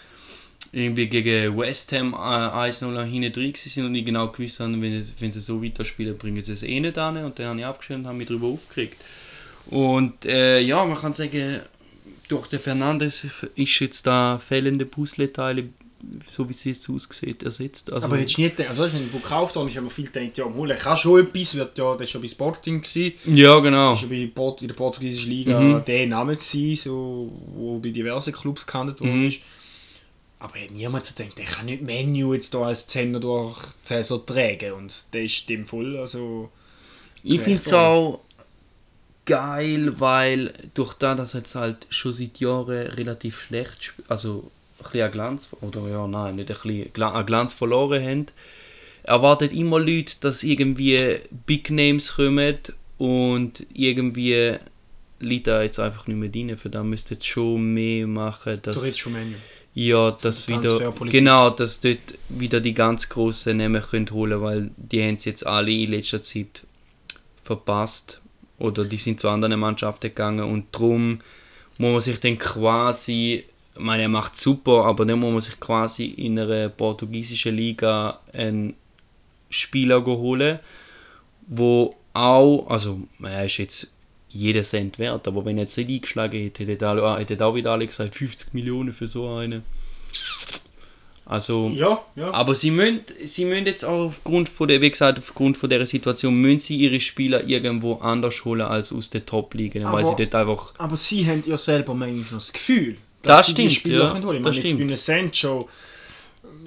irgendwie 0.71 1.07
gegen 1.07 1.57
West 1.57 1.91
Ham 1.91 2.13
äh, 2.13 2.17
1-0 2.17 3.03
hinten 3.03 3.31
drin 3.33 3.53
sind 3.55 3.85
und 3.85 3.95
ich 3.95 4.05
genau 4.05 4.27
gewusst 4.29 4.59
habe, 4.59 4.71
wenn, 4.81 4.93
es, 4.93 5.13
wenn 5.19 5.31
sie 5.31 5.41
so 5.41 5.63
weiterspielen, 5.63 6.17
bringen 6.17 6.43
sie 6.43 6.53
es 6.53 6.63
eh 6.63 6.79
nicht 6.79 6.97
an. 6.97 7.17
Und 7.23 7.37
dann 7.39 7.47
habe 7.47 7.59
ich 7.59 7.65
abgestellt 7.65 7.99
und 7.99 8.07
habe 8.07 8.17
mich 8.17 8.27
darüber 8.27 8.47
aufgeregt. 8.47 8.97
Und 9.67 10.25
äh, 10.25 10.59
ja, 10.61 10.83
man 10.85 10.97
kann 10.97 11.13
sagen, 11.13 11.61
durch 12.27 12.47
den 12.47 12.59
Fernandes 12.59 13.25
ist 13.55 13.79
jetzt 13.79 14.07
da 14.07 14.37
fehlende 14.39 14.85
Puzzleteile, 14.85 15.65
so 16.27 16.47
wie 16.49 16.51
es 16.51 16.63
jetzt 16.65 16.89
aussieht, 16.89 17.43
ersetzt. 17.43 17.91
Also, 17.93 18.05
aber 18.07 18.17
hättest 18.17 18.37
du 18.37 18.41
nicht 18.41 18.57
gedacht, 18.57 18.71
also 18.71 18.87
du, 18.87 18.93
wenn 18.93 19.09
du 19.11 19.19
gekauft 19.19 19.55
hast, 19.55 19.75
haben 19.77 19.83
wir 19.85 19.89
viel 19.89 20.07
gedacht, 20.07 20.37
ja, 20.37 20.49
mal, 20.49 20.71
er 20.71 20.77
kann 20.77 20.97
schon 20.97 21.21
etwas, 21.25 21.55
wird 21.55 21.77
ja, 21.77 21.91
das 21.91 21.99
war 21.99 22.07
schon 22.07 22.21
bei 22.21 22.27
Sporting, 22.27 22.81
gewesen, 22.81 23.13
ja, 23.25 23.57
genau. 23.59 23.93
das 23.93 24.01
war 24.03 24.09
bei 24.09 24.29
Port 24.33 24.61
in 24.63 24.67
der 24.67 24.75
portugiesischen 24.75 25.29
Liga 25.29 25.57
Mhm. 25.59 25.85
der 25.85 26.07
Name, 26.07 26.35
gewesen, 26.35 26.75
so, 26.75 27.31
wo 27.55 27.79
bei 27.79 27.89
diversen 27.89 28.33
Clubs 28.33 28.65
gehandelt 28.65 28.99
worden 28.99 29.21
Mhm. 29.21 29.27
ist. 29.29 29.39
Aber 30.43 30.59
hat 30.59 30.71
niemand 30.71 31.05
so 31.05 31.15
gedacht, 31.15 31.37
der 31.37 31.45
kann 31.45 31.67
nicht 31.67 31.83
Menu 31.83 32.33
jetzt 32.33 32.53
da 32.53 32.63
als 32.63 32.85
Zehner 32.85 33.21
durch 33.21 33.57
Saison 33.81 34.25
tragen 34.25 34.73
und 34.73 35.05
der 35.13 35.23
ist 35.23 35.47
dem 35.47 35.65
voll, 35.65 35.95
also... 35.95 36.51
Ich 37.23 37.39
finde 37.39 37.61
es 37.61 37.71
auch 37.71 38.19
geil, 39.25 39.97
weil 40.01 40.53
durch 40.73 40.95
das, 40.95 41.15
dass 41.15 41.31
jetzt 41.31 41.55
halt 41.55 41.87
schon 41.89 42.11
seit 42.11 42.41
Jahren 42.41 42.87
relativ 42.87 43.39
schlecht, 43.39 43.79
sp- 43.87 44.03
also 44.09 44.51
ein 44.79 44.83
bisschen 44.83 45.01
an 45.03 45.11
Glanz, 45.13 45.47
oder 45.61 45.87
ja, 45.87 46.05
nein, 46.07 46.35
nicht 46.35 46.51
ein 46.51 46.57
bisschen 46.57 47.03
an 47.03 47.25
Glanz 47.25 47.53
verloren 47.53 48.03
haben, 48.03 48.25
erwartet 49.03 49.53
immer 49.53 49.79
Leute, 49.79 50.15
dass 50.19 50.43
irgendwie 50.43 51.19
Big 51.45 51.69
Names 51.69 52.15
kommen 52.15 52.57
und 52.97 53.65
irgendwie 53.73 54.57
liegt 55.21 55.47
da 55.47 55.63
jetzt 55.63 55.79
einfach 55.79 56.07
nicht 56.07 56.17
mehr 56.17 56.27
drin. 56.27 56.57
Für 56.57 56.69
da 56.69 56.83
müsste 56.83 57.13
jetzt 57.13 57.25
schon 57.25 57.73
mehr 57.73 58.07
machen, 58.07 58.59
Du 58.61 58.71
dass 58.71 58.83
redest 58.83 58.99
schon 58.99 59.13
Menu. 59.13 59.37
Ja, 59.75 60.11
dass 60.11 60.47
wieder 60.47 60.93
genau, 61.09 61.49
dass 61.49 61.79
dort 61.79 62.17
wieder 62.29 62.59
die 62.61 62.73
ganz 62.73 63.09
großen 63.09 63.57
Namen 63.57 63.81
können 63.81 64.09
holen, 64.11 64.41
weil 64.41 64.71
die 64.77 65.01
haben 65.01 65.15
es 65.15 65.25
jetzt 65.25 65.45
alle 65.45 65.71
in 65.71 65.91
letzter 65.91 66.21
Zeit 66.21 66.65
verpasst. 67.43 68.21
Oder 68.59 68.85
die 68.85 68.97
sind 68.97 69.19
zu 69.19 69.29
anderen 69.29 69.59
Mannschaften 69.59 70.09
gegangen 70.09 70.45
und 70.49 70.67
darum 70.71 71.19
muss 71.77 71.91
man 71.91 72.01
sich 72.01 72.19
dann 72.19 72.37
quasi, 72.37 73.43
ich 73.73 73.81
meine, 73.81 74.03
er 74.03 74.09
macht 74.09 74.37
super, 74.37 74.85
aber 74.85 75.05
dann 75.05 75.19
muss 75.19 75.31
man 75.31 75.41
sich 75.41 75.59
quasi 75.59 76.05
in 76.05 76.37
einer 76.37 76.69
portugiesischen 76.69 77.55
Liga 77.55 78.19
einen 78.31 78.75
Spieler 79.49 80.05
holen, 80.05 80.59
wo 81.47 81.95
auch, 82.13 82.67
also 82.69 82.99
er 83.21 83.45
ist 83.45 83.57
jetzt 83.57 83.92
jeder 84.33 84.63
Cent 84.63 84.97
wert, 84.99 85.27
aber 85.27 85.45
wenn 85.45 85.57
er 85.57 85.63
jetzt 85.63 85.77
nicht 85.77 85.89
eingeschlagen 85.89 86.41
hätte, 86.41 86.65
hätte 86.65 86.87
alle- 86.87 87.17
hätten 87.19 87.41
auch 87.41 87.55
wieder 87.55 87.71
alle 87.71 87.85
gesagt, 87.87 88.15
50 88.15 88.53
Millionen 88.53 88.91
für 88.93 89.07
so 89.07 89.29
einen. 89.29 89.63
Also, 91.25 91.71
Ja, 91.73 92.01
ja. 92.17 92.31
aber 92.33 92.53
sie 92.53 92.69
müssen, 92.69 92.99
sie 93.23 93.45
müssen 93.45 93.65
jetzt 93.65 93.85
auch 93.85 94.07
aufgrund 94.07 94.49
von 94.49 94.67
der, 94.67 94.81
wie 94.81 94.89
gesagt, 94.91 95.17
aufgrund 95.19 95.55
von 95.55 95.69
der 95.69 95.85
Situation, 95.85 96.35
müssen 96.35 96.59
sie 96.59 96.75
ihre 96.75 96.99
Spieler 96.99 97.45
irgendwo 97.47 97.93
anders 97.95 98.43
holen 98.43 98.61
als 98.61 98.91
aus 98.91 99.09
den 99.09 99.25
Top-Ligen, 99.25 99.83
weil 99.85 99.89
Aber- 99.89 100.03
sie 100.05 100.15
dort 100.17 100.35
einfach, 100.35 100.73
Aber 100.77 100.97
sie 100.97 101.25
haben 101.25 101.41
ja 101.47 101.57
selber 101.57 101.93
manchmal 101.93 102.25
das 102.39 102.51
Gefühl, 102.51 102.97
Das 103.21 103.45
sie 103.47 103.53
die 103.53 103.69
stimmt, 103.69 103.71
Spieler 103.71 104.03
ja, 104.05 104.11
können 104.11 104.25
holen. 104.25 104.37
Ich 104.37 104.43
das 104.43 104.51
meine, 104.55 104.57
jetzt 104.63 104.67
stimmt. 104.73 104.79
bei 104.81 104.85
einem 104.85 104.97
Sancho, 105.31 105.69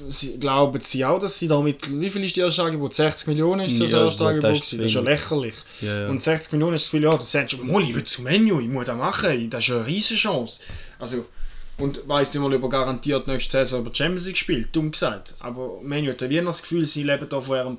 sie, 0.09 0.39
glauben 0.39 0.81
sie 0.81 1.05
auch, 1.05 1.19
dass 1.19 1.39
sie 1.39 1.49
damit, 1.49 1.89
wie 2.01 2.11
viel 2.11 2.25
ist 2.25 2.37
die 2.37 2.41
erste 2.41 2.63
Angebot? 2.63 2.95
60 2.95 3.29
Millionen 3.29 3.67
ist 3.67 3.81
das 3.81 3.93
Ja, 3.93 4.05
erste 4.05 4.25
das 4.25 4.29
Angebot. 4.29 4.51
Das 4.61 4.73
ist 4.73 4.73
ja 4.73 4.79
wenig. 4.79 4.95
lächerlich. 5.05 5.55
ja, 5.81 6.01
ja. 6.03 6.09
Und 6.09 6.23
60 6.23 6.53
Millionen 6.53 6.75
ist 6.77 6.87
viel, 6.87 7.03
ja, 7.03 7.11
der 7.11 7.21
Sancho, 7.27 7.59
mal, 7.59 7.83
ich 7.83 7.95
will 7.95 8.05
zum 8.05 8.25
Menu, 8.25 8.61
ich 8.61 8.69
muss 8.69 8.87
das 8.87 8.97
machen, 8.97 9.51
das 9.51 9.65
ist 9.65 9.71
eine 9.71 9.87
riesige 9.87 10.21
Chance. 10.21 10.61
Also, 10.99 11.27
und 11.79 12.07
weiss 12.09 12.33
nicht 12.33 12.43
mal, 12.43 12.55
ob 12.55 12.63
er 12.63 12.69
garantiert 12.69 13.27
nächste 13.27 13.53
Saison 13.53 13.81
über 13.81 13.91
die 13.91 13.97
Champions 13.99 14.27
League 14.27 14.37
spielt, 14.39 14.75
dumm 14.75 14.91
gesagt. 14.93 15.35
Aber 15.41 15.79
Menu 15.83 16.11
hat 16.11 16.23
ja 16.23 16.31
wie 16.31 16.41
das 16.41 16.63
Gefühl, 16.63 16.87
sie 16.87 17.03
leben 17.03 17.29
da 17.29 17.41
von 17.41 17.57
ihrem 17.57 17.77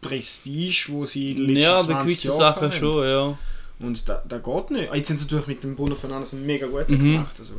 Prestige, 0.00 0.86
wo 0.88 1.04
sie 1.04 1.34
den 1.34 1.54
letzten 1.54 1.60
ja, 1.60 1.82
bei 1.82 1.94
20 1.94 2.02
gewissen 2.02 2.26
Jahren 2.28 2.38
Sachen 2.38 2.68
hatten. 2.68 2.78
schon, 2.78 3.04
ja. 3.06 3.38
Und 3.82 4.08
da, 4.08 4.22
da 4.28 4.38
geht 4.38 4.70
nicht. 4.70 4.90
Ah, 4.90 4.96
Jetzt 4.96 5.08
sind 5.08 5.18
sie 5.18 5.24
natürlich 5.24 5.46
mit 5.48 5.62
dem 5.62 5.76
Bruno 5.76 5.94
Fernandes 5.94 6.32
einen 6.34 6.46
mega 6.46 6.66
guten 6.66 6.94
Mhm. 6.94 7.12
gemacht. 7.12 7.36
Also, 7.38 7.54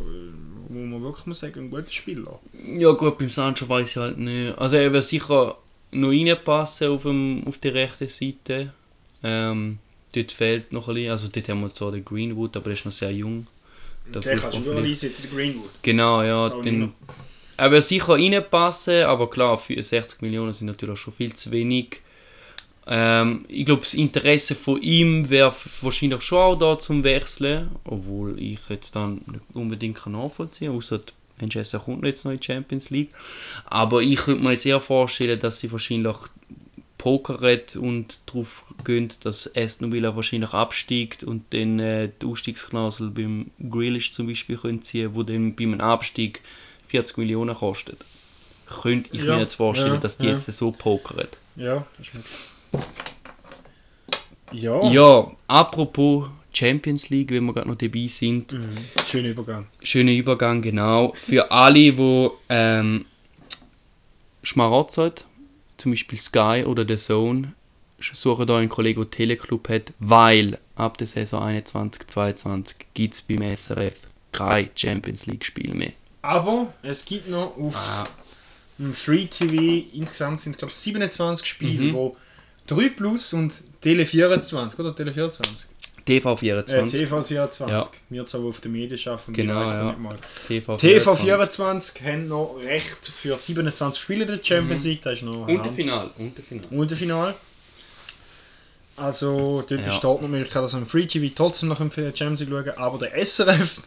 wo 0.69 0.79
man 0.79 1.03
wirklich 1.03 1.25
muss 1.27 1.39
sagen, 1.39 1.59
ein 1.65 1.69
guter 1.69 1.91
Spieler. 1.91 2.39
Ja 2.75 2.91
gut, 2.91 3.17
beim 3.17 3.29
Sancho 3.29 3.67
weiß 3.67 3.89
ich 3.89 3.95
halt 3.97 4.17
nicht. 4.17 4.57
Also 4.57 4.77
er 4.77 4.91
wird 4.93 5.03
sicher 5.03 5.57
noch 5.91 6.09
reinpassen 6.09 6.87
auf, 6.89 7.03
dem, 7.03 7.43
auf 7.45 7.57
der 7.59 7.73
rechten 7.73 8.07
Seite. 8.07 8.73
Ähm, 9.23 9.77
dort 10.13 10.31
fehlt 10.31 10.73
noch 10.73 10.87
ein 10.87 10.95
bisschen, 10.95 11.11
also 11.11 11.27
dort 11.27 11.49
haben 11.49 11.61
wir 11.61 11.73
zwar 11.73 11.91
den 11.91 12.03
Greenwood, 12.05 12.55
aber 12.57 12.65
der 12.65 12.73
ist 12.73 12.85
noch 12.85 12.91
sehr 12.91 13.11
jung. 13.11 13.47
Der 14.13 14.21
kannst 14.37 14.57
du 14.57 14.63
vielleicht- 14.63 14.85
einsetzen, 14.85 15.23
der 15.29 15.31
Greenwood. 15.39 15.69
Genau, 15.81 16.23
ja. 16.23 16.47
Auch 16.47 16.61
Den, 16.61 16.93
er 17.55 17.71
wird 17.71 17.83
sicher 17.83 18.13
reinpassen, 18.13 19.03
aber 19.03 19.29
klar, 19.29 19.57
60 19.57 20.21
Millionen 20.21 20.51
sind 20.53 20.67
natürlich 20.67 20.99
schon 20.99 21.13
viel 21.13 21.33
zu 21.33 21.51
wenig. 21.51 22.01
Ähm, 22.85 23.45
ich 23.47 23.65
glaube, 23.65 23.81
das 23.81 23.93
Interesse 23.93 24.55
von 24.55 24.81
ihm 24.81 25.29
wäre 25.29 25.55
wahrscheinlich 25.81 26.21
schon 26.21 26.37
auch 26.39 26.55
da 26.55 26.77
zum 26.77 27.03
Wechseln, 27.03 27.69
obwohl 27.85 28.39
ich 28.39 28.59
jetzt 28.69 28.95
dann 28.95 29.21
nicht 29.25 29.43
unbedingt 29.53 29.97
kann 29.97 30.13
nachvollziehen 30.13 30.67
kann, 30.69 30.77
außer 30.77 31.01
Manchester 31.39 31.79
kommt 31.79 32.05
jetzt 32.05 32.25
noch 32.25 32.31
in 32.31 32.39
die 32.39 32.45
Champions 32.45 32.89
League. 32.89 33.09
Aber 33.65 34.01
ich 34.01 34.17
könnte 34.17 34.43
mir 34.43 34.51
jetzt 34.51 34.65
eher 34.65 34.79
vorstellen, 34.79 35.39
dass 35.39 35.59
sie 35.59 35.71
wahrscheinlich 35.71 36.15
pokert 36.97 37.75
und 37.75 38.19
darauf 38.25 38.63
gehen, 38.85 39.09
dass 39.23 39.53
Aston 39.55 39.91
Villa 39.91 40.15
wahrscheinlich 40.15 40.51
absteigt 40.51 41.23
und 41.23 41.43
dann 41.49 41.79
äh, 41.79 42.09
die 42.21 42.25
Ausstiegsklausel 42.25 43.09
beim 43.09 43.51
Grealish 43.69 44.11
zum 44.11 44.27
Beispiel 44.27 44.57
können 44.57 44.81
ziehen, 44.83 45.13
wo 45.13 45.23
dann 45.23 45.55
beim 45.55 45.81
Abstieg 45.81 46.41
40 46.87 47.17
Millionen 47.17 47.55
kostet. 47.55 47.97
Könnte 48.67 49.09
ich 49.11 49.23
Ja, 49.23 49.35
mir 49.35 49.41
jetzt 49.41 49.55
vorstellen, 49.55 49.95
ja, 49.95 49.99
dass 49.99 50.17
die 50.17 50.27
ja. 50.27 50.31
jetzt 50.31 50.51
so 50.51 50.71
pokern. 50.71 51.27
Ja, 51.55 51.85
das 51.97 52.13
möglich. 52.13 52.52
Ja. 54.51 54.87
Ja, 54.91 55.31
apropos 55.47 56.29
Champions 56.53 57.09
League, 57.09 57.31
wenn 57.31 57.45
wir 57.45 57.53
gerade 57.53 57.67
noch 57.67 57.77
dabei 57.77 58.07
sind. 58.07 58.51
Mhm. 58.53 58.77
Schöner 59.05 59.29
Übergang. 59.29 59.67
Schöner 59.81 60.11
Übergang, 60.11 60.61
genau. 60.61 61.13
Für 61.19 61.51
alle, 61.51 61.91
die 61.93 62.29
ähm, 62.49 63.05
Schmarotz 64.43 64.97
hat, 64.97 65.25
zum 65.77 65.91
Beispiel 65.91 66.19
Sky 66.19 66.63
oder 66.67 66.85
The 66.87 66.97
Zone, 66.97 67.53
suchen 68.13 68.45
da 68.45 68.57
einen 68.57 68.69
Kollegen, 68.69 69.01
der 69.01 69.09
Teleclub 69.09 69.69
hat, 69.69 69.93
weil 69.99 70.59
ab 70.75 70.97
der 70.97 71.07
Saison 71.07 71.41
21-22 71.43 72.75
gibt 72.93 73.13
es 73.15 73.21
beim 73.21 73.41
SRF 73.55 73.95
kein 74.31 74.69
Champions 74.75 75.25
League 75.25 75.45
Spiel 75.45 75.73
mehr. 75.73 75.93
Aber 76.21 76.73
es 76.83 77.03
gibt 77.05 77.27
noch 77.29 77.57
auf 77.57 77.75
Ah. 77.75 78.07
Free 78.93 79.25
TV 79.25 79.85
insgesamt 79.93 80.39
sind 80.41 80.53
es 80.53 80.57
glaube 80.57 80.71
ich 80.71 80.77
27 80.77 81.45
Spiele, 81.47 81.83
Mhm. 81.85 81.93
wo 81.93 82.17
3 82.67 82.89
Plus 82.89 83.33
und 83.33 83.61
Tele 83.81 84.05
24 84.05 84.79
oder 84.79 84.95
Tele 84.95 85.11
24? 85.11 85.67
TV 86.05 86.33
Äh, 86.33 86.37
24. 86.37 86.99
TV 86.99 87.23
24. 87.23 87.67
Ja. 87.67 87.87
Wir 88.09 88.25
zwar 88.25 88.41
auf 88.41 88.59
den 88.59 88.73
Medien 88.73 88.97
schaffen, 88.97 89.33
Genau, 89.33 89.55
weiss 89.63 89.71
ja. 89.73 89.85
nicht 89.85 89.99
mal. 89.99 90.15
TV, 90.47 90.75
TV 90.75 91.15
24 91.15 92.03
haben 92.03 92.27
noch 92.27 92.57
Recht 92.61 93.07
für 93.07 93.37
27 93.37 94.01
Spiele 94.01 94.25
der 94.25 94.35
Mhm. 94.37 94.43
Champions 94.43 94.83
League, 94.83 95.01
das 95.01 95.13
ist 95.13 95.23
noch 95.23 95.47
Und 95.47 95.63
der 95.65 95.71
Final. 95.71 96.09
Und 96.17 96.37
der 96.37 96.43
Final. 96.43 96.65
und 96.71 96.91
der 96.91 96.97
Final. 96.97 97.35
Also 98.95 99.63
dort 99.67 99.71
Ja. 99.81 99.87
besteht 99.87 100.03
noch 100.03 100.19
die 100.21 100.27
Möglichkeit, 100.27 100.63
dass 100.63 100.73
man 100.73 100.85
Free 100.85 101.05
TV 101.07 101.33
trotzdem 101.35 101.69
noch 101.69 101.79
im 101.79 101.89
Champions 101.91 102.41
League 102.41 102.49
schauen 102.49 102.69
aber 102.77 102.97
der 102.99 103.15
SRF, 103.25 103.81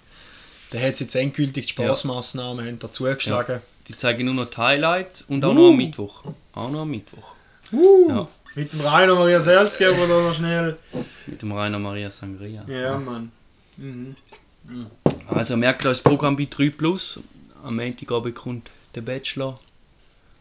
der 0.73 0.81
hat 0.81 0.99
jetzt 0.99 1.15
endgültig 1.15 1.67
die 1.67 1.73
Spaßmaßnahmen 1.73 2.65
haben 2.67 2.79
dazu 2.79 3.05
geschlagen. 3.05 3.61
Die 3.89 3.97
zeigen 3.97 4.25
nur 4.25 4.35
noch 4.35 4.51
die 4.51 4.57
Highlights 4.57 5.23
und 5.29 5.45
auch 5.45 5.51
Uh. 5.51 5.55
noch 5.55 5.69
am 5.69 5.77
Mittwoch. 5.77 6.25
Auch 6.55 6.71
noch 6.71 6.81
am 6.81 6.91
Mittwoch. 6.91 7.23
Uh, 7.73 8.09
Ja. 8.09 8.29
Mit 8.57 8.73
dem 8.73 8.81
Rainer 8.81 9.15
Maria 9.15 9.39
Selzgeber 9.39 10.07
da 10.09 10.19
noch 10.19 10.33
schnell. 10.33 10.77
Mit 11.27 11.43
dem 11.43 11.53
Rainer 11.53 11.79
Maria 11.79 12.11
Sangria. 12.11 12.65
Ja, 12.67 12.99
Mann. 12.99 13.31
Mhm. 13.77 14.17
Also 15.29 15.59
merkt 15.59 15.85
euch 15.85 15.99
das 15.99 16.01
Programm 16.01 16.39
bei 16.39 16.49
3 16.49 16.71
Plus. 16.71 17.21
Am 17.63 17.77
Montagabend 17.77 18.35
kommt 18.35 18.71
der 18.95 19.03
Bachelor. 19.03 19.57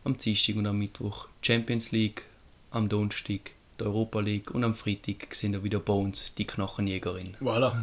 Am 0.06 0.17
Dienstag 0.17 0.56
und 0.56 0.65
am 0.65 0.78
Mittwoch 0.78 1.28
Champions 1.41 1.91
League. 1.91 2.23
Am 2.71 2.88
Donnerstag 2.88 3.51
die 3.82 3.84
Europa 3.84 4.21
League. 4.21 4.49
Und 4.51 4.63
am 4.63 4.75
Freitag 4.75 5.36
sind 5.36 5.51
wir 5.51 5.65
wieder 5.65 5.86
uns 5.89 6.36
die 6.36 6.47
Knochenjägerin. 6.47 7.36
Voilà. 7.41 7.73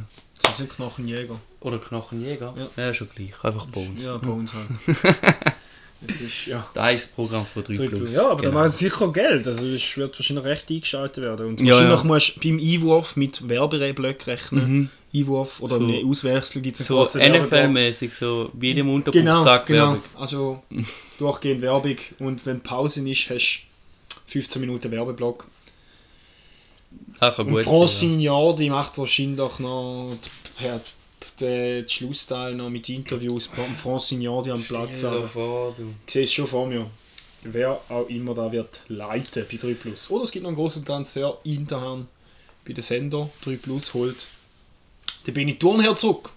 Das 0.42 0.56
sind 0.56 0.70
Knochenjäger. 0.70 1.38
Oder 1.60 1.78
Knochenjäger? 1.78 2.54
Ja. 2.56 2.82
Ja, 2.82 2.94
schon 2.94 3.10
gleich. 3.14 3.34
Einfach 3.44 3.66
uns. 3.76 4.02
Ja, 4.02 4.14
uns 4.14 4.54
halt. 4.54 4.68
das 6.06 6.20
ist, 6.20 6.46
ja. 6.46 6.66
Das 6.74 6.94
ist 6.94 7.04
das 7.06 7.10
Programm 7.12 7.46
von 7.46 7.62
3 7.64 7.86
Plus. 7.88 8.14
Ja, 8.14 8.30
aber 8.30 8.42
da 8.42 8.48
Genau. 8.48 8.60
machen 8.60 8.70
sie 8.72 8.84
sicher 8.88 9.12
Geld. 9.12 9.46
Also 9.46 9.64
es 9.66 9.96
wird 9.96 10.18
wahrscheinlich 10.18 10.44
recht 10.44 10.70
eingeschaltet 10.70 11.22
werden. 11.24 11.46
Und 11.46 11.60
Ja, 11.60 11.74
wahrscheinlich 11.74 11.98
ja. 12.00 12.04
musst 12.04 12.36
du 12.36 12.40
beim 12.40 12.58
Einwurf 12.58 13.16
mit 13.16 13.48
Werbeblöcken 13.48 14.24
rechnen. 14.32 14.70
Mhm. 14.70 14.88
Einwurf 15.14 15.60
oder 15.60 15.76
So- 15.76 15.82
eine 15.84 16.02
Auswechslung 16.06 16.62
gibt 16.62 16.80
es 16.80 16.86
So 16.86 17.06
NFL-mäßig, 17.06 18.12
so 18.14 18.50
wie 18.54 18.70
in 18.70 18.76
dem 18.78 18.88
Unterpunkt, 18.88 19.26
Genau, 19.26 19.42
zack, 19.42 19.66
genau. 19.66 19.78
Werbung. 19.92 20.02
Also 20.18 20.62
durchgehend 21.18 21.60
Werbung 21.62 21.96
und 22.18 22.46
wenn 22.46 22.60
Pause 22.60 23.06
ist, 23.08 23.28
hast 23.28 23.60
du 24.26 24.32
15 24.32 24.60
Minuten 24.60 24.90
Werbeblock. 24.90 25.46
Das 27.20 27.36
kann 27.36 27.46
Und 27.46 27.54
gut 27.54 27.64
Francine 27.64 28.22
Jardi 28.22 28.68
macht 28.70 28.96
wahrscheinlich 28.98 29.36
noch 29.58 30.16
die, 30.58 30.80
den 31.40 31.88
Schlussteil 31.88 32.54
noch 32.54 32.70
mit 32.70 32.88
Interviews 32.88 33.48
mit 33.56 33.78
Francine 33.78 34.24
Jardi 34.24 34.50
am 34.50 34.62
Platz. 34.62 34.98
Stell 34.98 35.28
vor, 35.28 35.74
du. 35.76 35.92
ich 36.06 36.12
sehe 36.12 36.22
es 36.24 36.32
schon 36.32 36.46
vor 36.46 36.66
mir. 36.66 36.86
Wer 37.44 37.80
auch 37.88 38.08
immer 38.08 38.34
da 38.34 38.52
wird 38.52 38.82
leiten 38.88 39.44
bei 39.50 39.56
3 39.56 39.74
Plus. 39.74 40.10
Oder 40.10 40.24
es 40.24 40.30
gibt 40.30 40.44
noch 40.44 40.50
einen 40.50 40.56
großen 40.56 40.84
Transfer 40.84 41.38
intern 41.44 42.06
bei 42.66 42.72
den 42.72 42.82
Sender. 42.82 43.30
3 43.42 43.56
Plus 43.56 43.94
holt 43.94 44.26
den 45.26 45.34
Benny 45.34 45.58
Thurnherr 45.58 45.96
zurück. 45.96 46.30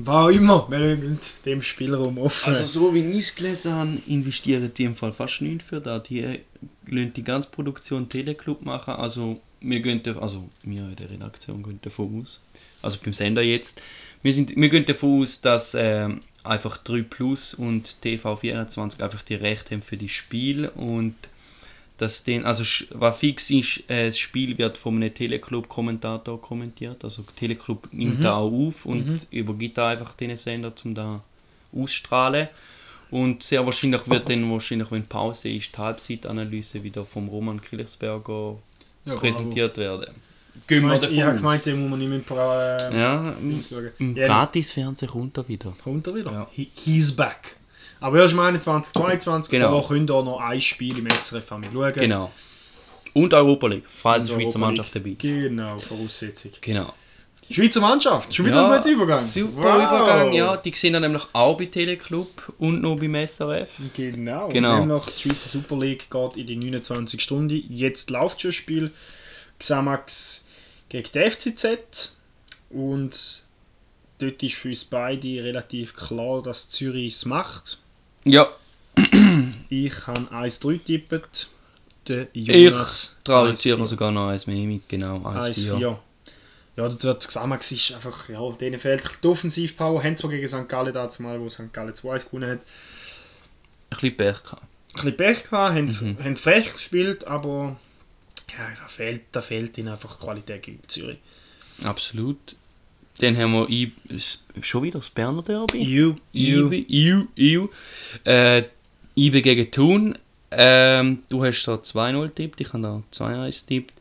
War 0.00 0.26
auch 0.26 0.28
immer, 0.28 0.70
wir 0.70 0.78
lassen 0.78 1.18
dem 1.44 1.60
Spielraum 1.60 2.18
offen. 2.18 2.54
Also 2.54 2.66
so 2.66 2.94
wie 2.94 3.00
ich 3.00 3.18
es 3.18 3.34
gelesen 3.34 3.72
habe, 3.72 3.98
investieren 4.06 4.70
die 4.76 4.84
im 4.84 4.94
Fall 4.94 5.12
fast 5.12 5.42
nichts 5.42 5.64
für 5.64 5.80
da. 5.80 5.98
Die 5.98 6.20
äh, 6.20 6.40
lassen 6.86 7.12
die 7.14 7.24
ganze 7.24 7.50
Produktion 7.50 8.08
Teleclub 8.08 8.62
machen. 8.62 8.94
Also 8.94 9.40
wir 9.60 9.80
gehen 9.80 10.00
also 10.20 10.48
wir 10.62 10.82
in 10.82 10.96
der 10.96 11.10
Redaktion 11.10 11.62
gehen 11.62 11.80
davon 11.82 12.22
aus, 12.22 12.40
also 12.82 12.98
beim 13.04 13.12
Sender 13.12 13.42
jetzt, 13.42 13.80
wir, 14.22 14.34
sind, 14.34 14.54
wir 14.56 14.68
gehen 14.68 14.86
davon 14.86 15.22
aus, 15.22 15.40
dass 15.40 15.74
ähm, 15.74 16.20
einfach 16.44 16.78
3 16.78 17.02
Plus 17.02 17.54
und 17.54 17.96
TV24 18.02 19.00
einfach 19.02 19.22
die 19.22 19.34
Rechte 19.34 19.74
haben 19.74 19.82
für 19.82 19.96
die 19.96 20.08
Spiele 20.08 20.70
und 20.72 21.14
dass 21.98 22.22
den, 22.22 22.44
also 22.44 22.62
was 22.92 23.18
fix 23.18 23.50
ist, 23.50 23.82
äh, 23.90 24.06
das 24.06 24.18
Spiel 24.18 24.56
wird 24.56 24.76
von 24.78 24.96
einem 24.96 25.12
Teleclub-Kommentator 25.12 26.40
kommentiert, 26.40 27.02
also 27.02 27.24
Teleclub 27.34 27.88
nimmt 27.92 28.18
Mhm. 28.18 28.22
da 28.22 28.36
auch 28.36 28.52
auf 28.52 28.86
und 28.86 29.08
Mhm. 29.08 29.20
übergibt 29.30 29.78
da 29.78 29.88
einfach 29.88 30.14
den 30.14 30.36
Sender, 30.36 30.74
zum 30.76 30.94
da 30.94 31.22
ausstrahlen. 31.72 32.48
Und 33.10 33.42
sehr 33.42 33.64
wahrscheinlich 33.64 34.06
wird 34.06 34.28
dann 34.28 34.50
wahrscheinlich, 34.50 34.90
wenn 34.90 35.06
Pause 35.06 35.48
ist, 35.48 35.74
die 35.74 35.78
Halbzeitanalyse 35.78 36.84
wieder 36.84 37.04
vom 37.04 37.28
Roman 37.28 37.60
Killersberger 37.60 38.56
Ja, 39.06 39.16
präsentiert 39.16 39.76
werden. 39.78 40.14
Ich, 40.60 40.66
Gehen 40.66 40.82
wir 40.82 40.88
meinte, 40.88 41.06
ich 41.08 41.12
habe 41.20 41.26
davon 41.32 41.36
gemeint, 41.42 41.66
den 41.66 41.80
muss 41.80 41.90
man 41.90 41.98
nicht 41.98 42.08
mehr 42.28 42.36
pra- 42.38 42.90
äh, 42.92 42.98
Ja, 43.00 43.22
im, 43.40 43.50
Dings 43.50 43.68
schauen. 43.68 43.90
im 43.98 44.16
Ja, 44.16 44.26
Gratis-Fernsehen 44.26 45.10
kommt 45.10 45.36
er 45.38 45.48
wieder. 45.48 45.72
Kommt 45.82 46.06
er 46.06 46.14
wieder? 46.14 46.30
Ja. 46.32 46.48
He, 46.52 46.68
he's 46.74 47.12
back. 47.14 47.56
Aber 48.00 48.18
erst 48.18 48.32
im 48.34 48.40
21, 48.40 48.92
22, 48.92 49.50
Genau. 49.50 49.70
vorher 49.70 49.88
könnt 49.88 50.10
ihr 50.10 50.22
noch 50.22 50.40
ein 50.40 50.60
Spiel 50.60 50.98
im 50.98 51.06
SRF 51.10 51.50
haben 51.50 51.64
schauen. 51.72 51.92
Genau. 51.94 52.30
Und 53.14 53.34
Europa 53.34 53.66
League, 53.66 53.84
falls 53.88 54.26
die 54.26 54.32
Schweizer 54.32 54.58
Mannschaft 54.58 54.94
dabei 54.94 55.10
ist. 55.10 55.18
Genau, 55.20 55.78
Voraussetzung. 55.78 56.52
Genau. 56.60 56.92
Schweizer 57.50 57.80
Mannschaft, 57.80 58.34
schon 58.34 58.44
wieder 58.44 58.70
ein 58.70 58.76
guter 58.78 58.90
Übergang. 58.92 59.20
Super 59.20 59.56
Wow. 59.62 59.76
Übergang, 59.76 60.32
ja. 60.34 60.56
Die 60.58 60.70
sehen 60.76 60.92
dann 60.92 61.00
nämlich 61.02 61.22
auch 61.32 61.56
bei 61.56 61.64
Teleclub 61.64 62.52
und 62.58 62.82
noch 62.82 62.96
beim 62.96 63.14
SRF. 63.14 63.70
Genau. 63.96 64.48
Genau. 64.48 64.82
Und 64.82 64.88
noch 64.88 65.08
die 65.08 65.18
Schweizer 65.28 65.48
Super 65.48 65.76
League 65.78 66.10
geht 66.10 66.36
in 66.36 66.46
die 66.46 66.56
29 66.56 67.20
Stunden. 67.22 67.64
Jetzt 67.70 68.10
läuft 68.10 68.42
schon 68.42 68.50
das 68.50 68.56
Spiel. 68.56 68.90
Xamax 69.58 70.44
gegen 70.88 71.08
die 71.14 71.30
FCZ. 71.30 72.12
Und 72.70 73.42
dort 74.18 74.42
ist 74.42 74.54
für 74.56 74.68
uns 74.68 74.84
beide 74.84 75.42
relativ 75.42 75.94
klar, 75.94 76.42
dass 76.42 76.68
Zürich 76.68 77.14
es 77.14 77.24
macht. 77.24 77.78
Ja, 78.24 78.48
Ich 79.68 80.06
habe 80.06 80.20
1-3 80.32 80.72
getippt. 80.78 81.48
Der 82.08 82.26
Jonas 82.32 83.16
tradiziere 83.22 83.80
1-4. 83.82 83.86
sogar 83.86 84.10
noch 84.10 84.28
eins 84.28 84.46
mehr 84.46 84.56
mit, 84.66 84.88
genau. 84.88 85.18
1-4. 85.18 85.74
1-4. 85.74 85.96
Ja, 86.76 86.88
das 86.88 87.02
wird 87.02 87.26
Xamax 87.26 87.72
ist 87.72 87.92
einfach, 87.92 88.28
ja, 88.28 88.40
denen 88.52 88.80
fehlt 88.80 89.02
die 89.22 89.26
Offensivpower. 89.28 90.02
Haben 90.02 90.16
zwar 90.16 90.30
gegen 90.30 90.48
St. 90.48 90.68
Gallen 90.68 90.92
dazu 90.94 91.22
mal, 91.22 91.38
wo 91.40 91.48
St. 91.50 91.72
Gallen 91.72 91.94
2 91.94 92.18
gewonnen 92.18 92.50
hat, 92.50 92.58
Ein 93.90 93.96
bisschen 94.00 94.16
Pech 94.16 94.42
gehabt. 94.42 94.62
ein 94.62 94.94
bisschen 94.94 95.16
Pech 95.16 95.44
gehabt, 95.44 95.74
haben, 95.74 95.86
Mhm. 96.18 96.24
haben 96.24 96.36
frech 96.36 96.72
gespielt, 96.72 97.26
aber 97.26 97.76
ja, 98.56 98.68
da, 98.80 98.88
fehlt, 98.88 99.22
da 99.32 99.40
fehlt 99.40 99.76
ihnen 99.78 99.88
einfach 99.88 100.18
Qualität 100.18 100.62
gegen 100.62 100.80
Zürich. 100.88 101.18
Absolut. 101.82 102.56
Dann 103.18 103.36
haben 103.36 103.52
wir 103.52 103.68
I 103.68 103.92
schon 104.62 104.82
wieder 104.84 105.00
das 105.00 105.10
Berner 105.10 105.42
Derby. 105.42 105.82
You, 105.82 106.14
IB, 106.32 106.86
IU, 106.88 107.24
IU. 107.36 107.68
Äh, 108.24 108.62
IB 109.16 109.42
gegen 109.42 109.70
Thun. 109.70 110.16
Ähm, 110.50 111.18
du 111.28 111.44
hast 111.44 111.64
da 111.64 111.74
2-0 111.74 112.34
tippt, 112.34 112.60
ich 112.60 112.72
habe 112.72 112.82
da 112.82 113.02
2-1 113.12 113.66
tippt. 113.66 113.92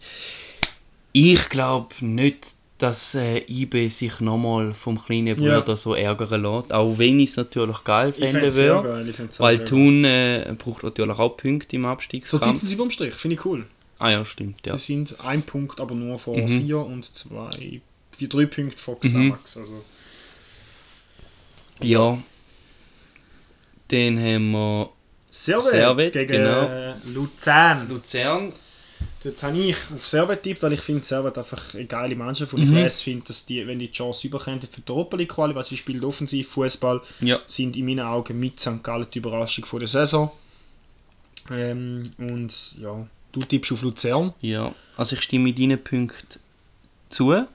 Ich 1.12 1.50
glaube 1.50 1.96
nicht, 2.00 2.50
dass 2.78 3.16
äh, 3.16 3.40
IB 3.48 3.90
sich 3.90 4.20
nochmal 4.20 4.74
vom 4.74 5.04
kleinen 5.04 5.42
Ja. 5.42 5.60
Bruder 5.60 5.76
so 5.76 5.96
ärgern 5.96 6.44
lässt. 6.44 6.72
Auch 6.72 6.98
wenn 6.98 7.20
ich 7.20 7.32
es 7.32 7.38
natürlich 7.38 7.84
geil 7.84 8.14
fände 8.14 8.46
es 8.46 8.56
würde. 8.56 9.14
es 9.28 9.40
Weil. 9.40 9.66
Thun 9.66 10.06
äh, 10.06 10.56
braucht 10.58 10.84
natürlich 10.84 11.18
auch 11.18 11.36
Punkte 11.38 11.76
im 11.76 11.82
So 11.84 11.88
Abstiegskampf. 11.90 12.44
sitzen 12.46 12.68
sie 12.68 12.76
beim 12.76 12.92
Strich, 12.92 13.16
finde 13.16 13.36
ich 13.36 13.46
cool. 13.46 13.66
Ah 14.00 14.10
ja, 14.10 14.26
stimmt, 14.26 14.66
ja. 14.66 14.78
Sie 14.78 14.86
sind 14.96 15.20
ein 15.24 15.42
Punkt, 15.44 15.80
aber 15.80 15.96
nur 15.96 16.18
vor 16.20 16.38
Mhm. 16.38 16.48
Sia 16.50 16.78
und 16.78 17.06
zwei, 17.06 17.82
vier, 18.12 18.30
drei 18.30 18.46
Punkte 18.46 18.78
vor 18.78 18.96
Mhm. 18.96 19.08
Xamax. 19.10 19.58
Also, 19.58 19.84
Ja. 21.82 22.18
Dann 23.90 24.20
haben 24.20 24.52
wir 24.52 24.90
Servet, 25.30 25.70
Servet, 25.70 26.14
gegen 26.14 26.28
genau. 26.28 26.96
Luzern. 27.06 27.88
Luzern. 27.88 28.54
Dort 29.24 29.44
habe 29.44 29.58
ich 29.58 29.76
auf 29.94 30.08
Servet 30.08 30.42
tippt, 30.44 30.64
weil 30.64 30.74
ich 30.74 30.82
finde 30.82 31.04
Servet 31.06 31.38
einfach 31.38 31.74
eine 31.76 31.86
geile 31.86 32.16
Mannschaft 32.16 32.54
und 32.54 32.68
Mhm. 32.68 32.76
ich 32.78 32.84
weiß, 32.86 33.02
finde, 33.02 33.26
dass 33.28 33.46
die, 33.46 33.66
wenn 33.68 33.78
die 33.80 33.88
die 33.88 33.94
Chance 33.94 34.28
überkommen 34.28 34.62
für 34.62 34.82
die 34.82 34.92
Europa 34.92 35.18
League 35.18 35.30
Quali, 35.30 35.54
weil 35.54 35.64
sie 35.64 35.78
spielt 35.78 36.04
offensiv 36.04 36.50
Fußball, 36.50 37.02
Ja. 37.22 37.40
sind 37.48 37.76
in 37.78 37.86
meinen 37.86 38.00
Augen 38.06 38.40
mit 38.40 38.60
St. 38.60 38.84
Gallen 38.84 39.08
die 39.14 39.20
Überraschung 39.20 39.66
von 39.66 39.80
der 39.80 39.88
Saison. 39.88 40.32
Ähm, 41.52 42.04
und 42.18 42.76
ja, 42.80 43.08
du 43.32 43.40
tippst 43.42 43.72
auf 43.72 43.82
Luzern. 43.82 44.34
Ja, 44.42 44.74
also 44.96 45.16
ich 45.16 45.22
stimme 45.22 45.54
deinen 45.54 45.82
Punkten 45.84 46.40
zu. 47.10 47.46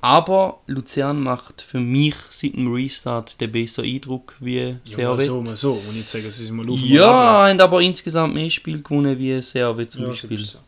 Aber 0.00 0.60
Luzern 0.68 1.20
macht 1.22 1.60
für 1.60 1.80
mich 1.80 2.14
seit 2.30 2.54
dem 2.54 2.72
Restart 2.72 3.40
den 3.40 3.50
besseren 3.50 3.90
Eindruck 3.90 4.36
wie 4.38 4.58
Ja, 4.60 4.76
Servet. 4.84 5.26
so, 5.26 5.42
mal 5.42 5.56
so. 5.56 5.72
Und 5.72 5.96
nicht 5.96 6.08
sagen, 6.08 6.30
sie 6.30 6.44
sind 6.44 6.54
mal 6.56 6.68
auf 6.70 6.78
Ja, 6.80 7.06
mal 7.06 7.28
ab. 7.46 7.50
haben 7.50 7.60
aber 7.60 7.80
insgesamt 7.82 8.32
mehr 8.34 8.48
Spiele 8.48 8.78
gewonnen 8.80 9.18
wie 9.18 9.42
Servet 9.42 9.90
zum 9.90 10.02
Ja, 10.02 10.08
Beispiel. 10.08 10.38
so. 10.38 10.58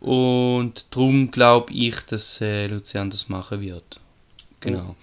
Und 0.00 0.86
darum 0.94 1.30
glaube 1.32 1.72
ich, 1.72 1.96
dass 2.06 2.40
äh, 2.40 2.68
Luzern 2.68 3.10
das 3.10 3.28
machen 3.28 3.60
wird. 3.60 4.00
Genau. 4.60 4.94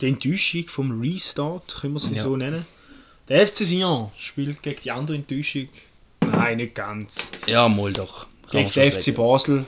Die 0.00 0.08
Enttäuschung 0.08 0.64
vom 0.66 1.00
Restart, 1.00 1.76
können 1.80 1.92
wir 1.94 2.00
sie 2.00 2.14
Ja. 2.16 2.22
so 2.24 2.36
nennen. 2.36 2.66
Der 3.28 3.46
FC 3.46 3.64
Sion 3.64 4.10
spielt 4.18 4.60
gegen 4.62 4.80
die 4.82 4.90
andere 4.90 5.16
Enttäuschung. 5.16 5.68
Nein, 6.44 6.56
nicht 6.58 6.74
ganz. 6.74 7.30
Ja, 7.46 7.68
mal 7.68 7.92
doch. 7.92 8.26
Gegen 8.50 8.70
den 8.70 8.92
FC 8.92 9.02
sagen. 9.02 9.16
Basel. 9.16 9.66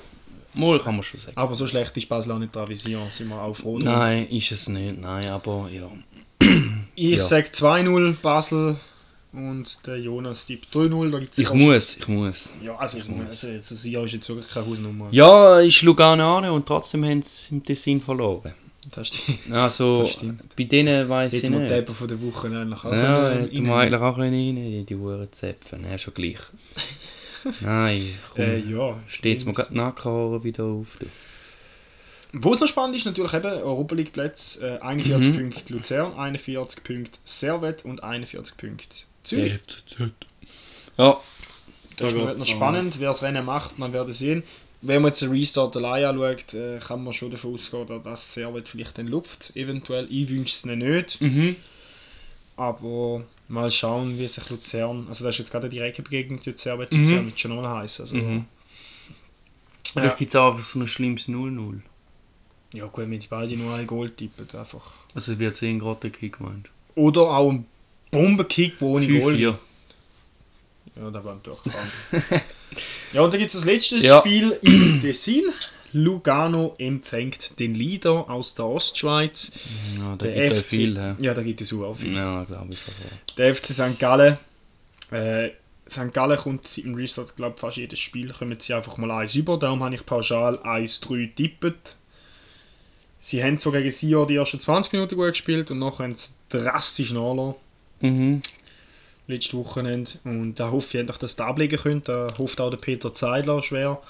Mal 0.55 0.79
kann 0.81 0.95
man 0.95 1.03
schon 1.03 1.21
sagen. 1.21 1.37
Aber 1.37 1.55
so 1.55 1.67
schlecht 1.67 1.97
ist 1.97 2.09
Basel 2.09 2.33
auch 2.33 2.39
nicht 2.39 2.55
dran 2.55 2.69
wie 2.69 2.77
Sion. 2.77 3.09
Sind 3.13 3.29
wir 3.29 3.41
auch 3.41 3.55
froh. 3.55 3.79
Nein, 3.79 4.27
ist 4.29 4.53
es 4.53 4.69
nicht. 4.69 4.99
Nein, 5.01 5.27
aber 5.29 5.69
ja. 5.71 5.91
Ich 6.95 7.19
Ja. 7.19 7.23
sage 7.25 7.49
2-0 7.53 8.17
Basel 8.23 8.77
und 9.33 9.87
der 9.87 9.99
Jonas 9.99 10.47
tippt 10.47 10.75
3-0. 10.75 11.11
Da 11.11 11.19
gibt's 11.19 11.37
Ich 11.39 11.53
muss, 11.53 11.97
ich 11.99 12.09
muss. 12.09 12.51
Ja, 12.63 12.77
also, 12.77 12.99
Ich 12.99 13.09
muss. 13.09 13.27
also 13.29 13.49
jetzt, 13.49 13.69
Sion 13.69 14.05
ist 14.07 14.13
jetzt 14.13 14.29
wirklich 14.29 14.49
keine 14.49 14.67
Hausnummer. 14.67 15.09
Ja, 15.11 15.61
ist 15.61 15.83
Lugano 15.83 16.39
an 16.39 16.45
und 16.51 16.65
trotzdem 16.67 17.05
haben 17.05 17.21
sie 17.23 17.55
im 17.55 17.63
Tessin 17.63 18.01
verloren. 18.01 18.55
Das 18.95 19.09
stimmt. 19.09 19.39
Also, 19.53 20.03
Das 20.03 20.13
stimmt. 20.13 20.57
bei 20.57 20.65
denen 20.65 21.09
weiß 21.09 21.33
ich 21.35 21.49
nicht. 21.51 21.71
Deppen 21.71 21.95
von 21.95 22.09
der 22.09 22.21
Woche 22.23 22.47
eigentlich 22.49 22.85
auch 22.85 22.93
Ja, 22.93 23.31
hätte 23.31 23.61
man 23.63 23.81
eigentlich 23.81 24.01
auch 24.01 24.19
rein, 24.19 24.33
die, 24.33 24.85
die 24.89 24.95
Uhren 24.95 25.31
Zäpfen. 25.33 25.85
Ja, 25.85 25.99
schon 25.99 26.15
gleich. 26.15 26.39
Nein, 27.61 28.19
komm. 28.35 28.45
Äh, 28.45 28.59
ja, 28.59 28.99
Steht's 29.07 29.45
mir 29.45 29.53
gerade 29.53 29.77
nachgehauen 29.77 30.43
wieder 30.45 30.65
auf. 30.65 30.97
Du. 30.99 31.07
Wo 32.33 32.53
es 32.53 32.61
noch 32.61 32.67
spannend 32.69 32.97
ist, 32.97 33.07
natürlich 33.07 33.33
eben 33.35 33.47
Europa 33.47 33.95
League 33.95 34.13
Plätze. 34.13 34.77
Äh, 34.77 34.81
41 34.83 35.33
Mhm. 35.33 35.39
Punkte 35.39 35.73
Luzern, 35.73 36.13
41 36.15 36.83
Punkte 36.85 37.19
Servet 37.25 37.85
und 37.85 38.03
41 38.03 38.57
Punkte 38.57 38.97
Zürich. 39.23 39.55
FCZ. 39.55 39.99
Ja. 40.99 41.17
Das 41.99 42.13
ist 42.13 42.19
Da 42.19 42.35
noch 42.35 42.47
spannend, 42.47 43.01
wer 43.01 43.09
das 43.09 43.23
Rennen 43.23 43.45
macht, 43.45 43.79
man 43.79 43.93
wird 43.93 44.13
sehen. 44.13 44.43
Wenn 44.83 45.03
man 45.03 45.11
jetzt 45.11 45.23
den 45.23 45.31
Restart 45.31 45.77
allein 45.77 46.05
anschaut, 46.05 46.55
äh, 46.55 46.79
kann 46.79 47.03
man 47.03 47.13
schon 47.13 47.31
davon 47.31 47.55
ausgehen, 47.55 48.03
dass 48.05 48.35
Servet 48.35 48.69
vielleicht 48.69 48.99
den 48.99 49.09
lupft. 49.09 49.53
Eventuell, 49.57 50.07
ich 50.11 50.29
wünsche 50.29 50.55
es 50.55 50.65
ihnen 50.65 50.79
nicht. 50.79 51.21
Mhm. 51.21 51.57
Aber 52.57 53.23
mal 53.49 53.71
schauen, 53.71 54.19
wie 54.19 54.29
sich 54.29 54.49
Luzern. 54.51 55.07
Also, 55.09 55.25
das 55.25 55.35
ist 55.35 55.39
jetzt 55.41 55.51
gerade 55.53 55.65
eine 55.67 55.71
direkte 55.75 56.03
Begegnung 56.03 56.41
mit 56.45 56.59
Servet. 56.59 56.93
Mhm. 56.93 57.01
Luzern 57.01 57.27
wird 57.27 57.41
schon 57.41 57.55
nochmal 57.55 57.83
heiß. 57.83 58.01
Also, 58.01 58.17
Mhm. 58.17 58.45
Ja. 59.95 60.03
Vielleicht 60.03 60.19
gibt 60.19 60.31
es 60.33 60.37
auch 60.37 60.59
so 60.61 60.79
ein 60.81 60.89
schlimmes 60.89 61.27
0-0. 61.27 61.81
ja, 62.75 62.87
gut, 62.87 63.09
wenn 63.11 63.19
die 63.19 63.27
beide 63.29 63.57
nur 63.57 63.75
ein 63.75 63.87
Goal 63.87 64.11
tippen. 64.11 64.47
Einfach. 64.59 64.93
Also 65.15 65.33
es 65.33 65.39
wird 65.39 65.57
10 65.57 65.79
Grad 65.79 66.03
der 66.03 66.11
Kick 66.11 66.37
gemeint. 66.39 66.69
Oder 66.95 67.23
auch 67.23 67.51
ein 67.51 67.65
Bombenkick, 68.11 68.75
wo 68.81 68.97
ohne 68.97 69.07
Goal 69.07 69.35
5-4. 69.37 69.55
Ja, 70.95 71.11
da 71.11 71.25
waren 71.25 71.41
doch 71.43 71.59
ja, 73.13 73.21
und 73.23 73.33
dann 73.33 73.41
gibt 73.41 73.53
es 73.53 73.61
das 73.61 73.65
letzte 73.65 73.99
Ja. 73.99 74.21
Spiel 74.21 74.57
im 74.63 75.01
Tessin. 75.03 75.45
Lugano 75.93 76.75
empfängt 76.79 77.59
den 77.59 77.75
Leader 77.75 78.29
aus 78.29 78.55
der 78.55 78.67
Ostschweiz. 78.67 79.51
Ja, 79.99 80.17
da 80.17 80.27
Der 80.27 80.35
gibt 80.49 80.53
es 80.53 80.63
FC 80.65 80.69
viel. 80.69 80.99
hä? 81.01 81.15
Ja, 81.19 81.33
da 81.33 81.43
gibt 81.43 81.61
es 81.61 81.73
auch 81.73 81.95
viel. 81.95 82.15
Ja, 82.15 82.45
glaube 82.45 82.73
ich 82.75 82.81
sogar. 82.81 83.11
Der 83.39 83.55
FC 83.55 83.67
St. 83.73 83.99
Gallen. 83.99 84.37
Äh, 85.11 85.51
St. 85.89 86.13
Gallen 86.13 86.37
kommt 86.37 86.67
seit 86.69 86.85
dem 86.85 86.95
Restart, 86.97 87.37
glaube 87.37 87.57
fast 87.57 87.77
jedes 87.79 87.99
Spiel 88.01 88.31
kommen 88.33 88.59
sie 88.59 88.75
einfach 88.75 88.97
mal 88.99 89.11
eins 89.11 89.35
über. 89.37 89.57
Darum 89.59 89.83
habe 89.85 89.95
ich 89.95 90.05
pauschal 90.05 90.57
1-3 90.59 91.35
tippet. 91.35 91.97
Sie 93.21 93.43
haben 93.43 93.59
so 93.59 93.71
gegen 93.73 93.91
Sion 93.91 94.27
die 94.29 94.37
ersten 94.37 94.61
20 94.61 94.93
Minuten 94.93 95.17
gut 95.17 95.29
gespielt 95.31 95.71
und 95.71 95.79
nachher 95.79 96.05
haben 96.05 96.17
sie 96.17 96.31
drastisch 96.51 97.13
nachgelassen. 97.13 97.55
Mhm. 98.01 98.43
Letztes 99.27 99.55
Wochenende. 99.55 100.11
Und 100.25 100.57
da 100.57 100.71
hoffe 100.71 100.89
ich 100.91 101.01
endlich, 101.01 101.19
dass 101.19 101.39
ihr 101.39 101.47
ablegen 101.47 101.79
könnt. 101.79 102.09
Da 102.09 102.27
hofft 102.39 102.61
auch 102.61 102.71
der 102.71 102.77
Peter 102.77 103.15
Zeidler 103.15 103.63
schwer. 103.63 104.01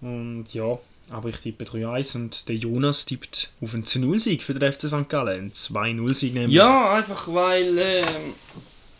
Und 0.00 0.46
ja, 0.52 0.78
aber 1.10 1.28
ich 1.28 1.36
tippe 1.38 1.64
3-1 1.64 2.16
und 2.16 2.48
der 2.48 2.56
Jonas 2.56 3.04
tippt 3.04 3.50
auf 3.60 3.74
einen 3.74 3.84
0-Sieg 3.84 4.42
für 4.42 4.54
den 4.54 4.72
FC 4.72 4.88
St. 4.88 5.08
Gallen. 5.08 5.46
Ein 5.46 5.52
2-0-Sieg 5.52 6.34
nämlich. 6.34 6.54
Ja, 6.54 6.94
einfach 6.94 7.32
weil 7.32 7.78
ähm, 7.78 8.34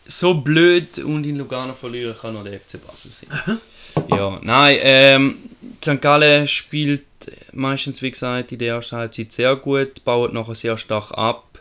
so 0.07 0.35
blöd 0.35 0.99
und 0.99 1.25
in 1.25 1.37
Lugano 1.37 1.75
verlieren 1.75 2.17
kann 2.21 2.35
nur 2.35 2.45
der 2.45 2.61
FC 2.61 2.85
Basel 2.85 3.11
sein. 3.13 3.61
ja, 4.11 4.39
nein, 4.43 4.79
ähm, 4.81 5.37
St. 5.83 6.01
Gallen 6.01 6.47
spielt 6.49 7.03
meistens, 7.53 8.03
wie 8.03 8.11
gesagt, 8.11 8.53
in 8.53 8.59
der 8.59 8.75
ersten 8.75 8.97
Halbzeit 8.97 9.33
sehr 9.33 9.57
gut, 9.57 10.05
baut 10.05 10.33
nachher 10.33 10.55
sehr 10.55 10.77
stark 10.77 11.13
ab, 11.13 11.59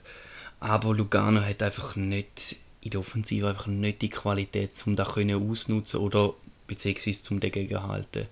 aber 0.59 0.93
Lugano 0.93 1.41
hat 1.41 1.61
einfach 1.61 1.95
nicht 1.95 2.55
in 2.81 2.91
der 2.91 2.99
Offensive 2.99 3.47
einfach 3.49 3.67
nicht 3.67 4.01
die 4.01 4.09
Qualität, 4.09 4.71
um 4.85 4.95
das 4.95 5.13
können 5.13 5.49
ausnutzen 5.49 5.99
oder 5.99 6.33
beziehungsweise 6.67 7.21
zum 7.23 7.39
dagegen 7.39 7.83
halten. 7.83 8.27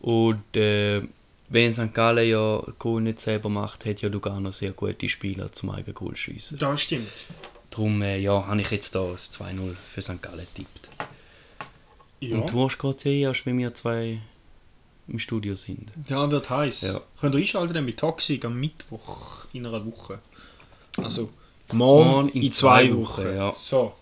Und 0.00 0.56
äh, 0.56 1.02
wenn 1.48 1.72
St. 1.72 1.94
Gallen 1.94 2.28
ja 2.28 2.62
Goal 2.78 3.02
nicht 3.02 3.20
selber 3.20 3.48
macht, 3.48 3.84
hat 3.84 4.02
ja 4.02 4.08
Lugano 4.08 4.50
sehr 4.52 4.72
gute 4.72 5.08
Spieler 5.08 5.52
zum 5.52 5.70
eigenen 5.70 5.94
Goal 5.94 6.16
schiessen. 6.16 6.58
Das 6.58 6.80
stimmt. 6.80 7.08
Darum 7.70 8.02
äh, 8.02 8.18
ja, 8.18 8.46
habe 8.46 8.60
ich 8.60 8.70
jetzt 8.70 8.94
da 8.94 9.12
das 9.12 9.32
2-0 9.32 9.74
für 9.74 10.02
St. 10.02 10.20
Gallen 10.20 10.46
getippt. 10.54 10.88
Ja, 12.20 12.36
Und 12.36 12.50
du 12.50 12.64
hast 12.64 12.78
gerade 12.78 12.98
sehen, 12.98 13.22
erst 13.22 13.46
wenn 13.46 13.58
wir 13.58 13.74
zwei 13.74 14.20
im 15.08 15.18
Studio 15.18 15.56
sind. 15.56 15.90
ja 16.08 16.30
wird 16.30 16.48
heiß. 16.48 16.82
Ja. 16.82 17.00
Könnt 17.20 17.34
ihr 17.34 17.40
einschalten 17.40 17.74
dann 17.74 17.84
mit 17.84 17.98
Toxic 17.98 18.44
am 18.44 18.58
Mittwoch 18.58 19.46
in 19.52 19.66
einer 19.66 19.84
Woche. 19.84 20.20
Also 20.96 21.30
morgen, 21.72 22.10
Morgen 22.10 22.28
in, 22.30 22.52
zwei, 22.52 22.94
Wochen. 22.94 23.34
ja. 23.34 23.54
So. 23.58 23.92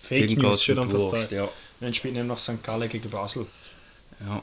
Fake 0.00 0.28
Dann 0.34 0.38
News 0.38 0.62
schon 0.62 0.78
am 0.78 0.88
Verteilen. 0.88 1.28
ja. 1.30 1.48
Dann 1.80 1.92
spielt 1.94 2.14
nämlich 2.14 2.38
St. 2.38 2.62
Gallen 2.62 2.88
gegen 2.88 3.10
Basel. 3.10 3.46
Ja. 4.20 4.42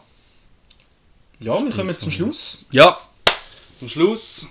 Ja, 1.40 1.64
wir 1.64 1.72
kommen 1.72 1.98
zum 1.98 2.10
mal. 2.10 2.16
Schluss. 2.16 2.66
ja, 2.72 2.98
zum 3.80 3.90
Schluss 3.90 4.46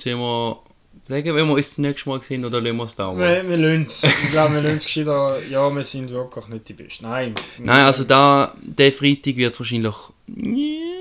sollen 0.00 0.18
wir 0.18 0.58
sagen, 1.04 1.34
wenn 1.34 1.46
wir 1.48 1.54
uns 1.54 1.68
das 1.70 1.78
nächste 1.78 2.08
Mal 2.08 2.22
sehen 2.22 2.44
oder 2.44 2.60
lassen 2.60 2.76
wir 2.76 2.84
es 2.84 2.94
da 2.94 3.16
Wir, 3.16 3.48
wir 3.48 3.56
lassen 3.56 3.86
es. 3.86 4.02
Ich 4.04 4.30
glaube, 4.30 4.54
wir 4.54 4.60
lassen 4.62 4.76
es 4.76 4.84
gescheiter. 4.84 5.38
Ja, 5.48 5.70
wir 5.74 5.82
sind 5.82 6.10
wirklich 6.10 6.46
nicht 6.48 6.68
die 6.68 6.72
Besten. 6.74 7.04
Nein. 7.04 7.34
Nein, 7.58 7.84
also 7.84 8.04
da, 8.04 8.54
der 8.62 8.92
Freitag 8.92 9.36
wird 9.36 9.52
es 9.52 9.58
wahrscheinlich 9.60 9.94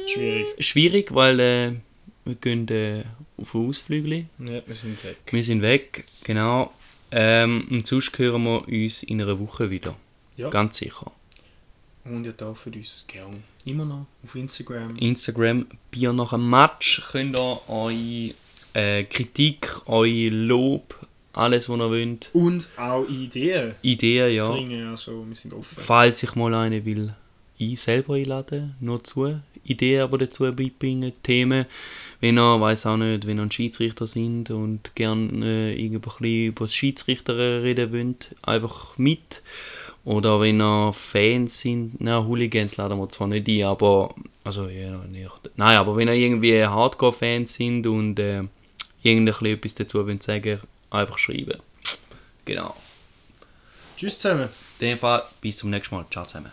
Schwierig. 0.07 0.47
schwierig, 0.65 1.13
weil 1.13 1.39
äh, 1.39 1.71
wir 2.29 2.35
gehen 2.35 2.67
äh, 2.69 3.03
auf 3.37 3.55
Ausflügel. 3.55 4.25
Ja, 4.39 4.61
wir 4.65 4.75
sind 4.75 5.03
weg. 5.03 5.17
Wir 5.29 5.43
sind 5.43 5.61
weg, 5.61 6.05
genau. 6.23 6.71
Ähm, 7.11 7.67
und 7.71 7.87
sonst 7.87 8.17
hören 8.17 8.43
wir 8.43 8.67
uns 8.67 9.03
in 9.03 9.21
einer 9.21 9.39
Woche 9.39 9.69
wieder. 9.69 9.95
Ja. 10.37 10.49
Ganz 10.49 10.77
sicher. 10.77 11.11
Und 12.05 12.25
ihr 12.25 12.31
dürft 12.31 12.67
uns 12.67 13.05
gerne 13.07 13.39
immer 13.65 13.85
noch 13.85 14.05
auf 14.23 14.35
Instagram. 14.35 14.95
Instagram 14.95 15.67
Bier 15.91 16.13
nach 16.13 16.33
einem 16.33 16.49
Match 16.49 17.03
könnt 17.11 17.37
ihr 17.37 17.61
eure 17.67 18.33
äh, 18.73 19.03
Kritik, 19.03 19.81
euer 19.85 20.31
Lob, 20.31 20.95
alles 21.33 21.69
was 21.69 21.79
ihr 21.79 21.89
wollt, 21.89 22.29
Und 22.33 22.69
auch 22.77 23.07
Ideen 23.07 23.75
Ideen, 23.81 24.33
ja. 24.33 24.51
bringen. 24.51 24.87
Also, 24.87 25.25
wir 25.27 25.35
sind 25.35 25.53
offen. 25.53 25.77
Falls 25.81 26.23
ich 26.23 26.35
mal 26.35 26.53
eine 26.53 26.85
will, 26.85 27.13
ich 27.57 27.79
selber 27.81 28.15
einladen, 28.15 28.75
noch 28.79 29.03
zu. 29.03 29.39
Ideen 29.63 30.01
aber 30.01 30.17
dazu 30.17 30.43
beibringen, 30.43 31.13
Themen. 31.21 31.65
Wenn 32.21 32.37
ihr, 32.37 32.59
weiß 32.59 32.85
auch 32.85 32.97
nicht, 32.97 33.27
wenn 33.27 33.39
ein 33.39 33.51
Schiedsrichter 33.51 34.05
sind 34.05 34.51
und 34.51 34.93
gerne 34.95 35.45
äh, 35.45 35.73
irgendwie 35.73 35.97
ein 35.97 36.01
bisschen 36.01 36.45
über 36.47 36.65
das 36.65 36.73
Schiedsrichter 36.73 37.37
reden 37.37 37.93
wollt, 37.93 38.35
einfach 38.41 38.97
mit. 38.97 39.41
Oder 40.03 40.41
wenn 40.41 40.61
ihr 40.61 40.91
Fans 40.93 41.59
sind, 41.59 41.99
na 41.99 42.25
Hooligans 42.25 42.77
laden 42.77 42.99
wir 42.99 43.09
zwar 43.09 43.27
nicht 43.27 43.47
ein, 43.47 43.63
aber 43.63 44.15
Also, 44.43 44.67
ja, 44.67 44.97
nicht. 45.05 45.29
Nein, 45.55 45.77
aber 45.77 45.95
wenn 45.95 46.07
ihr 46.07 46.15
irgendwie 46.15 46.65
Hardcore-Fans 46.65 47.53
sind 47.53 47.85
und 47.85 48.19
äh, 48.19 48.43
irgendwie 49.03 49.51
etwas 49.51 49.75
dazu 49.75 50.05
wollt 50.05 50.23
sagen 50.23 50.59
einfach 50.89 51.17
schreiben. 51.17 51.59
Genau. 52.45 52.75
Tschüss 53.95 54.17
zusammen. 54.17 54.49
In 54.79 54.87
dem 54.87 54.97
Fall, 54.97 55.23
bis 55.41 55.57
zum 55.57 55.69
nächsten 55.69 55.95
Mal. 55.95 56.05
Ciao 56.09 56.25
zusammen. 56.25 56.47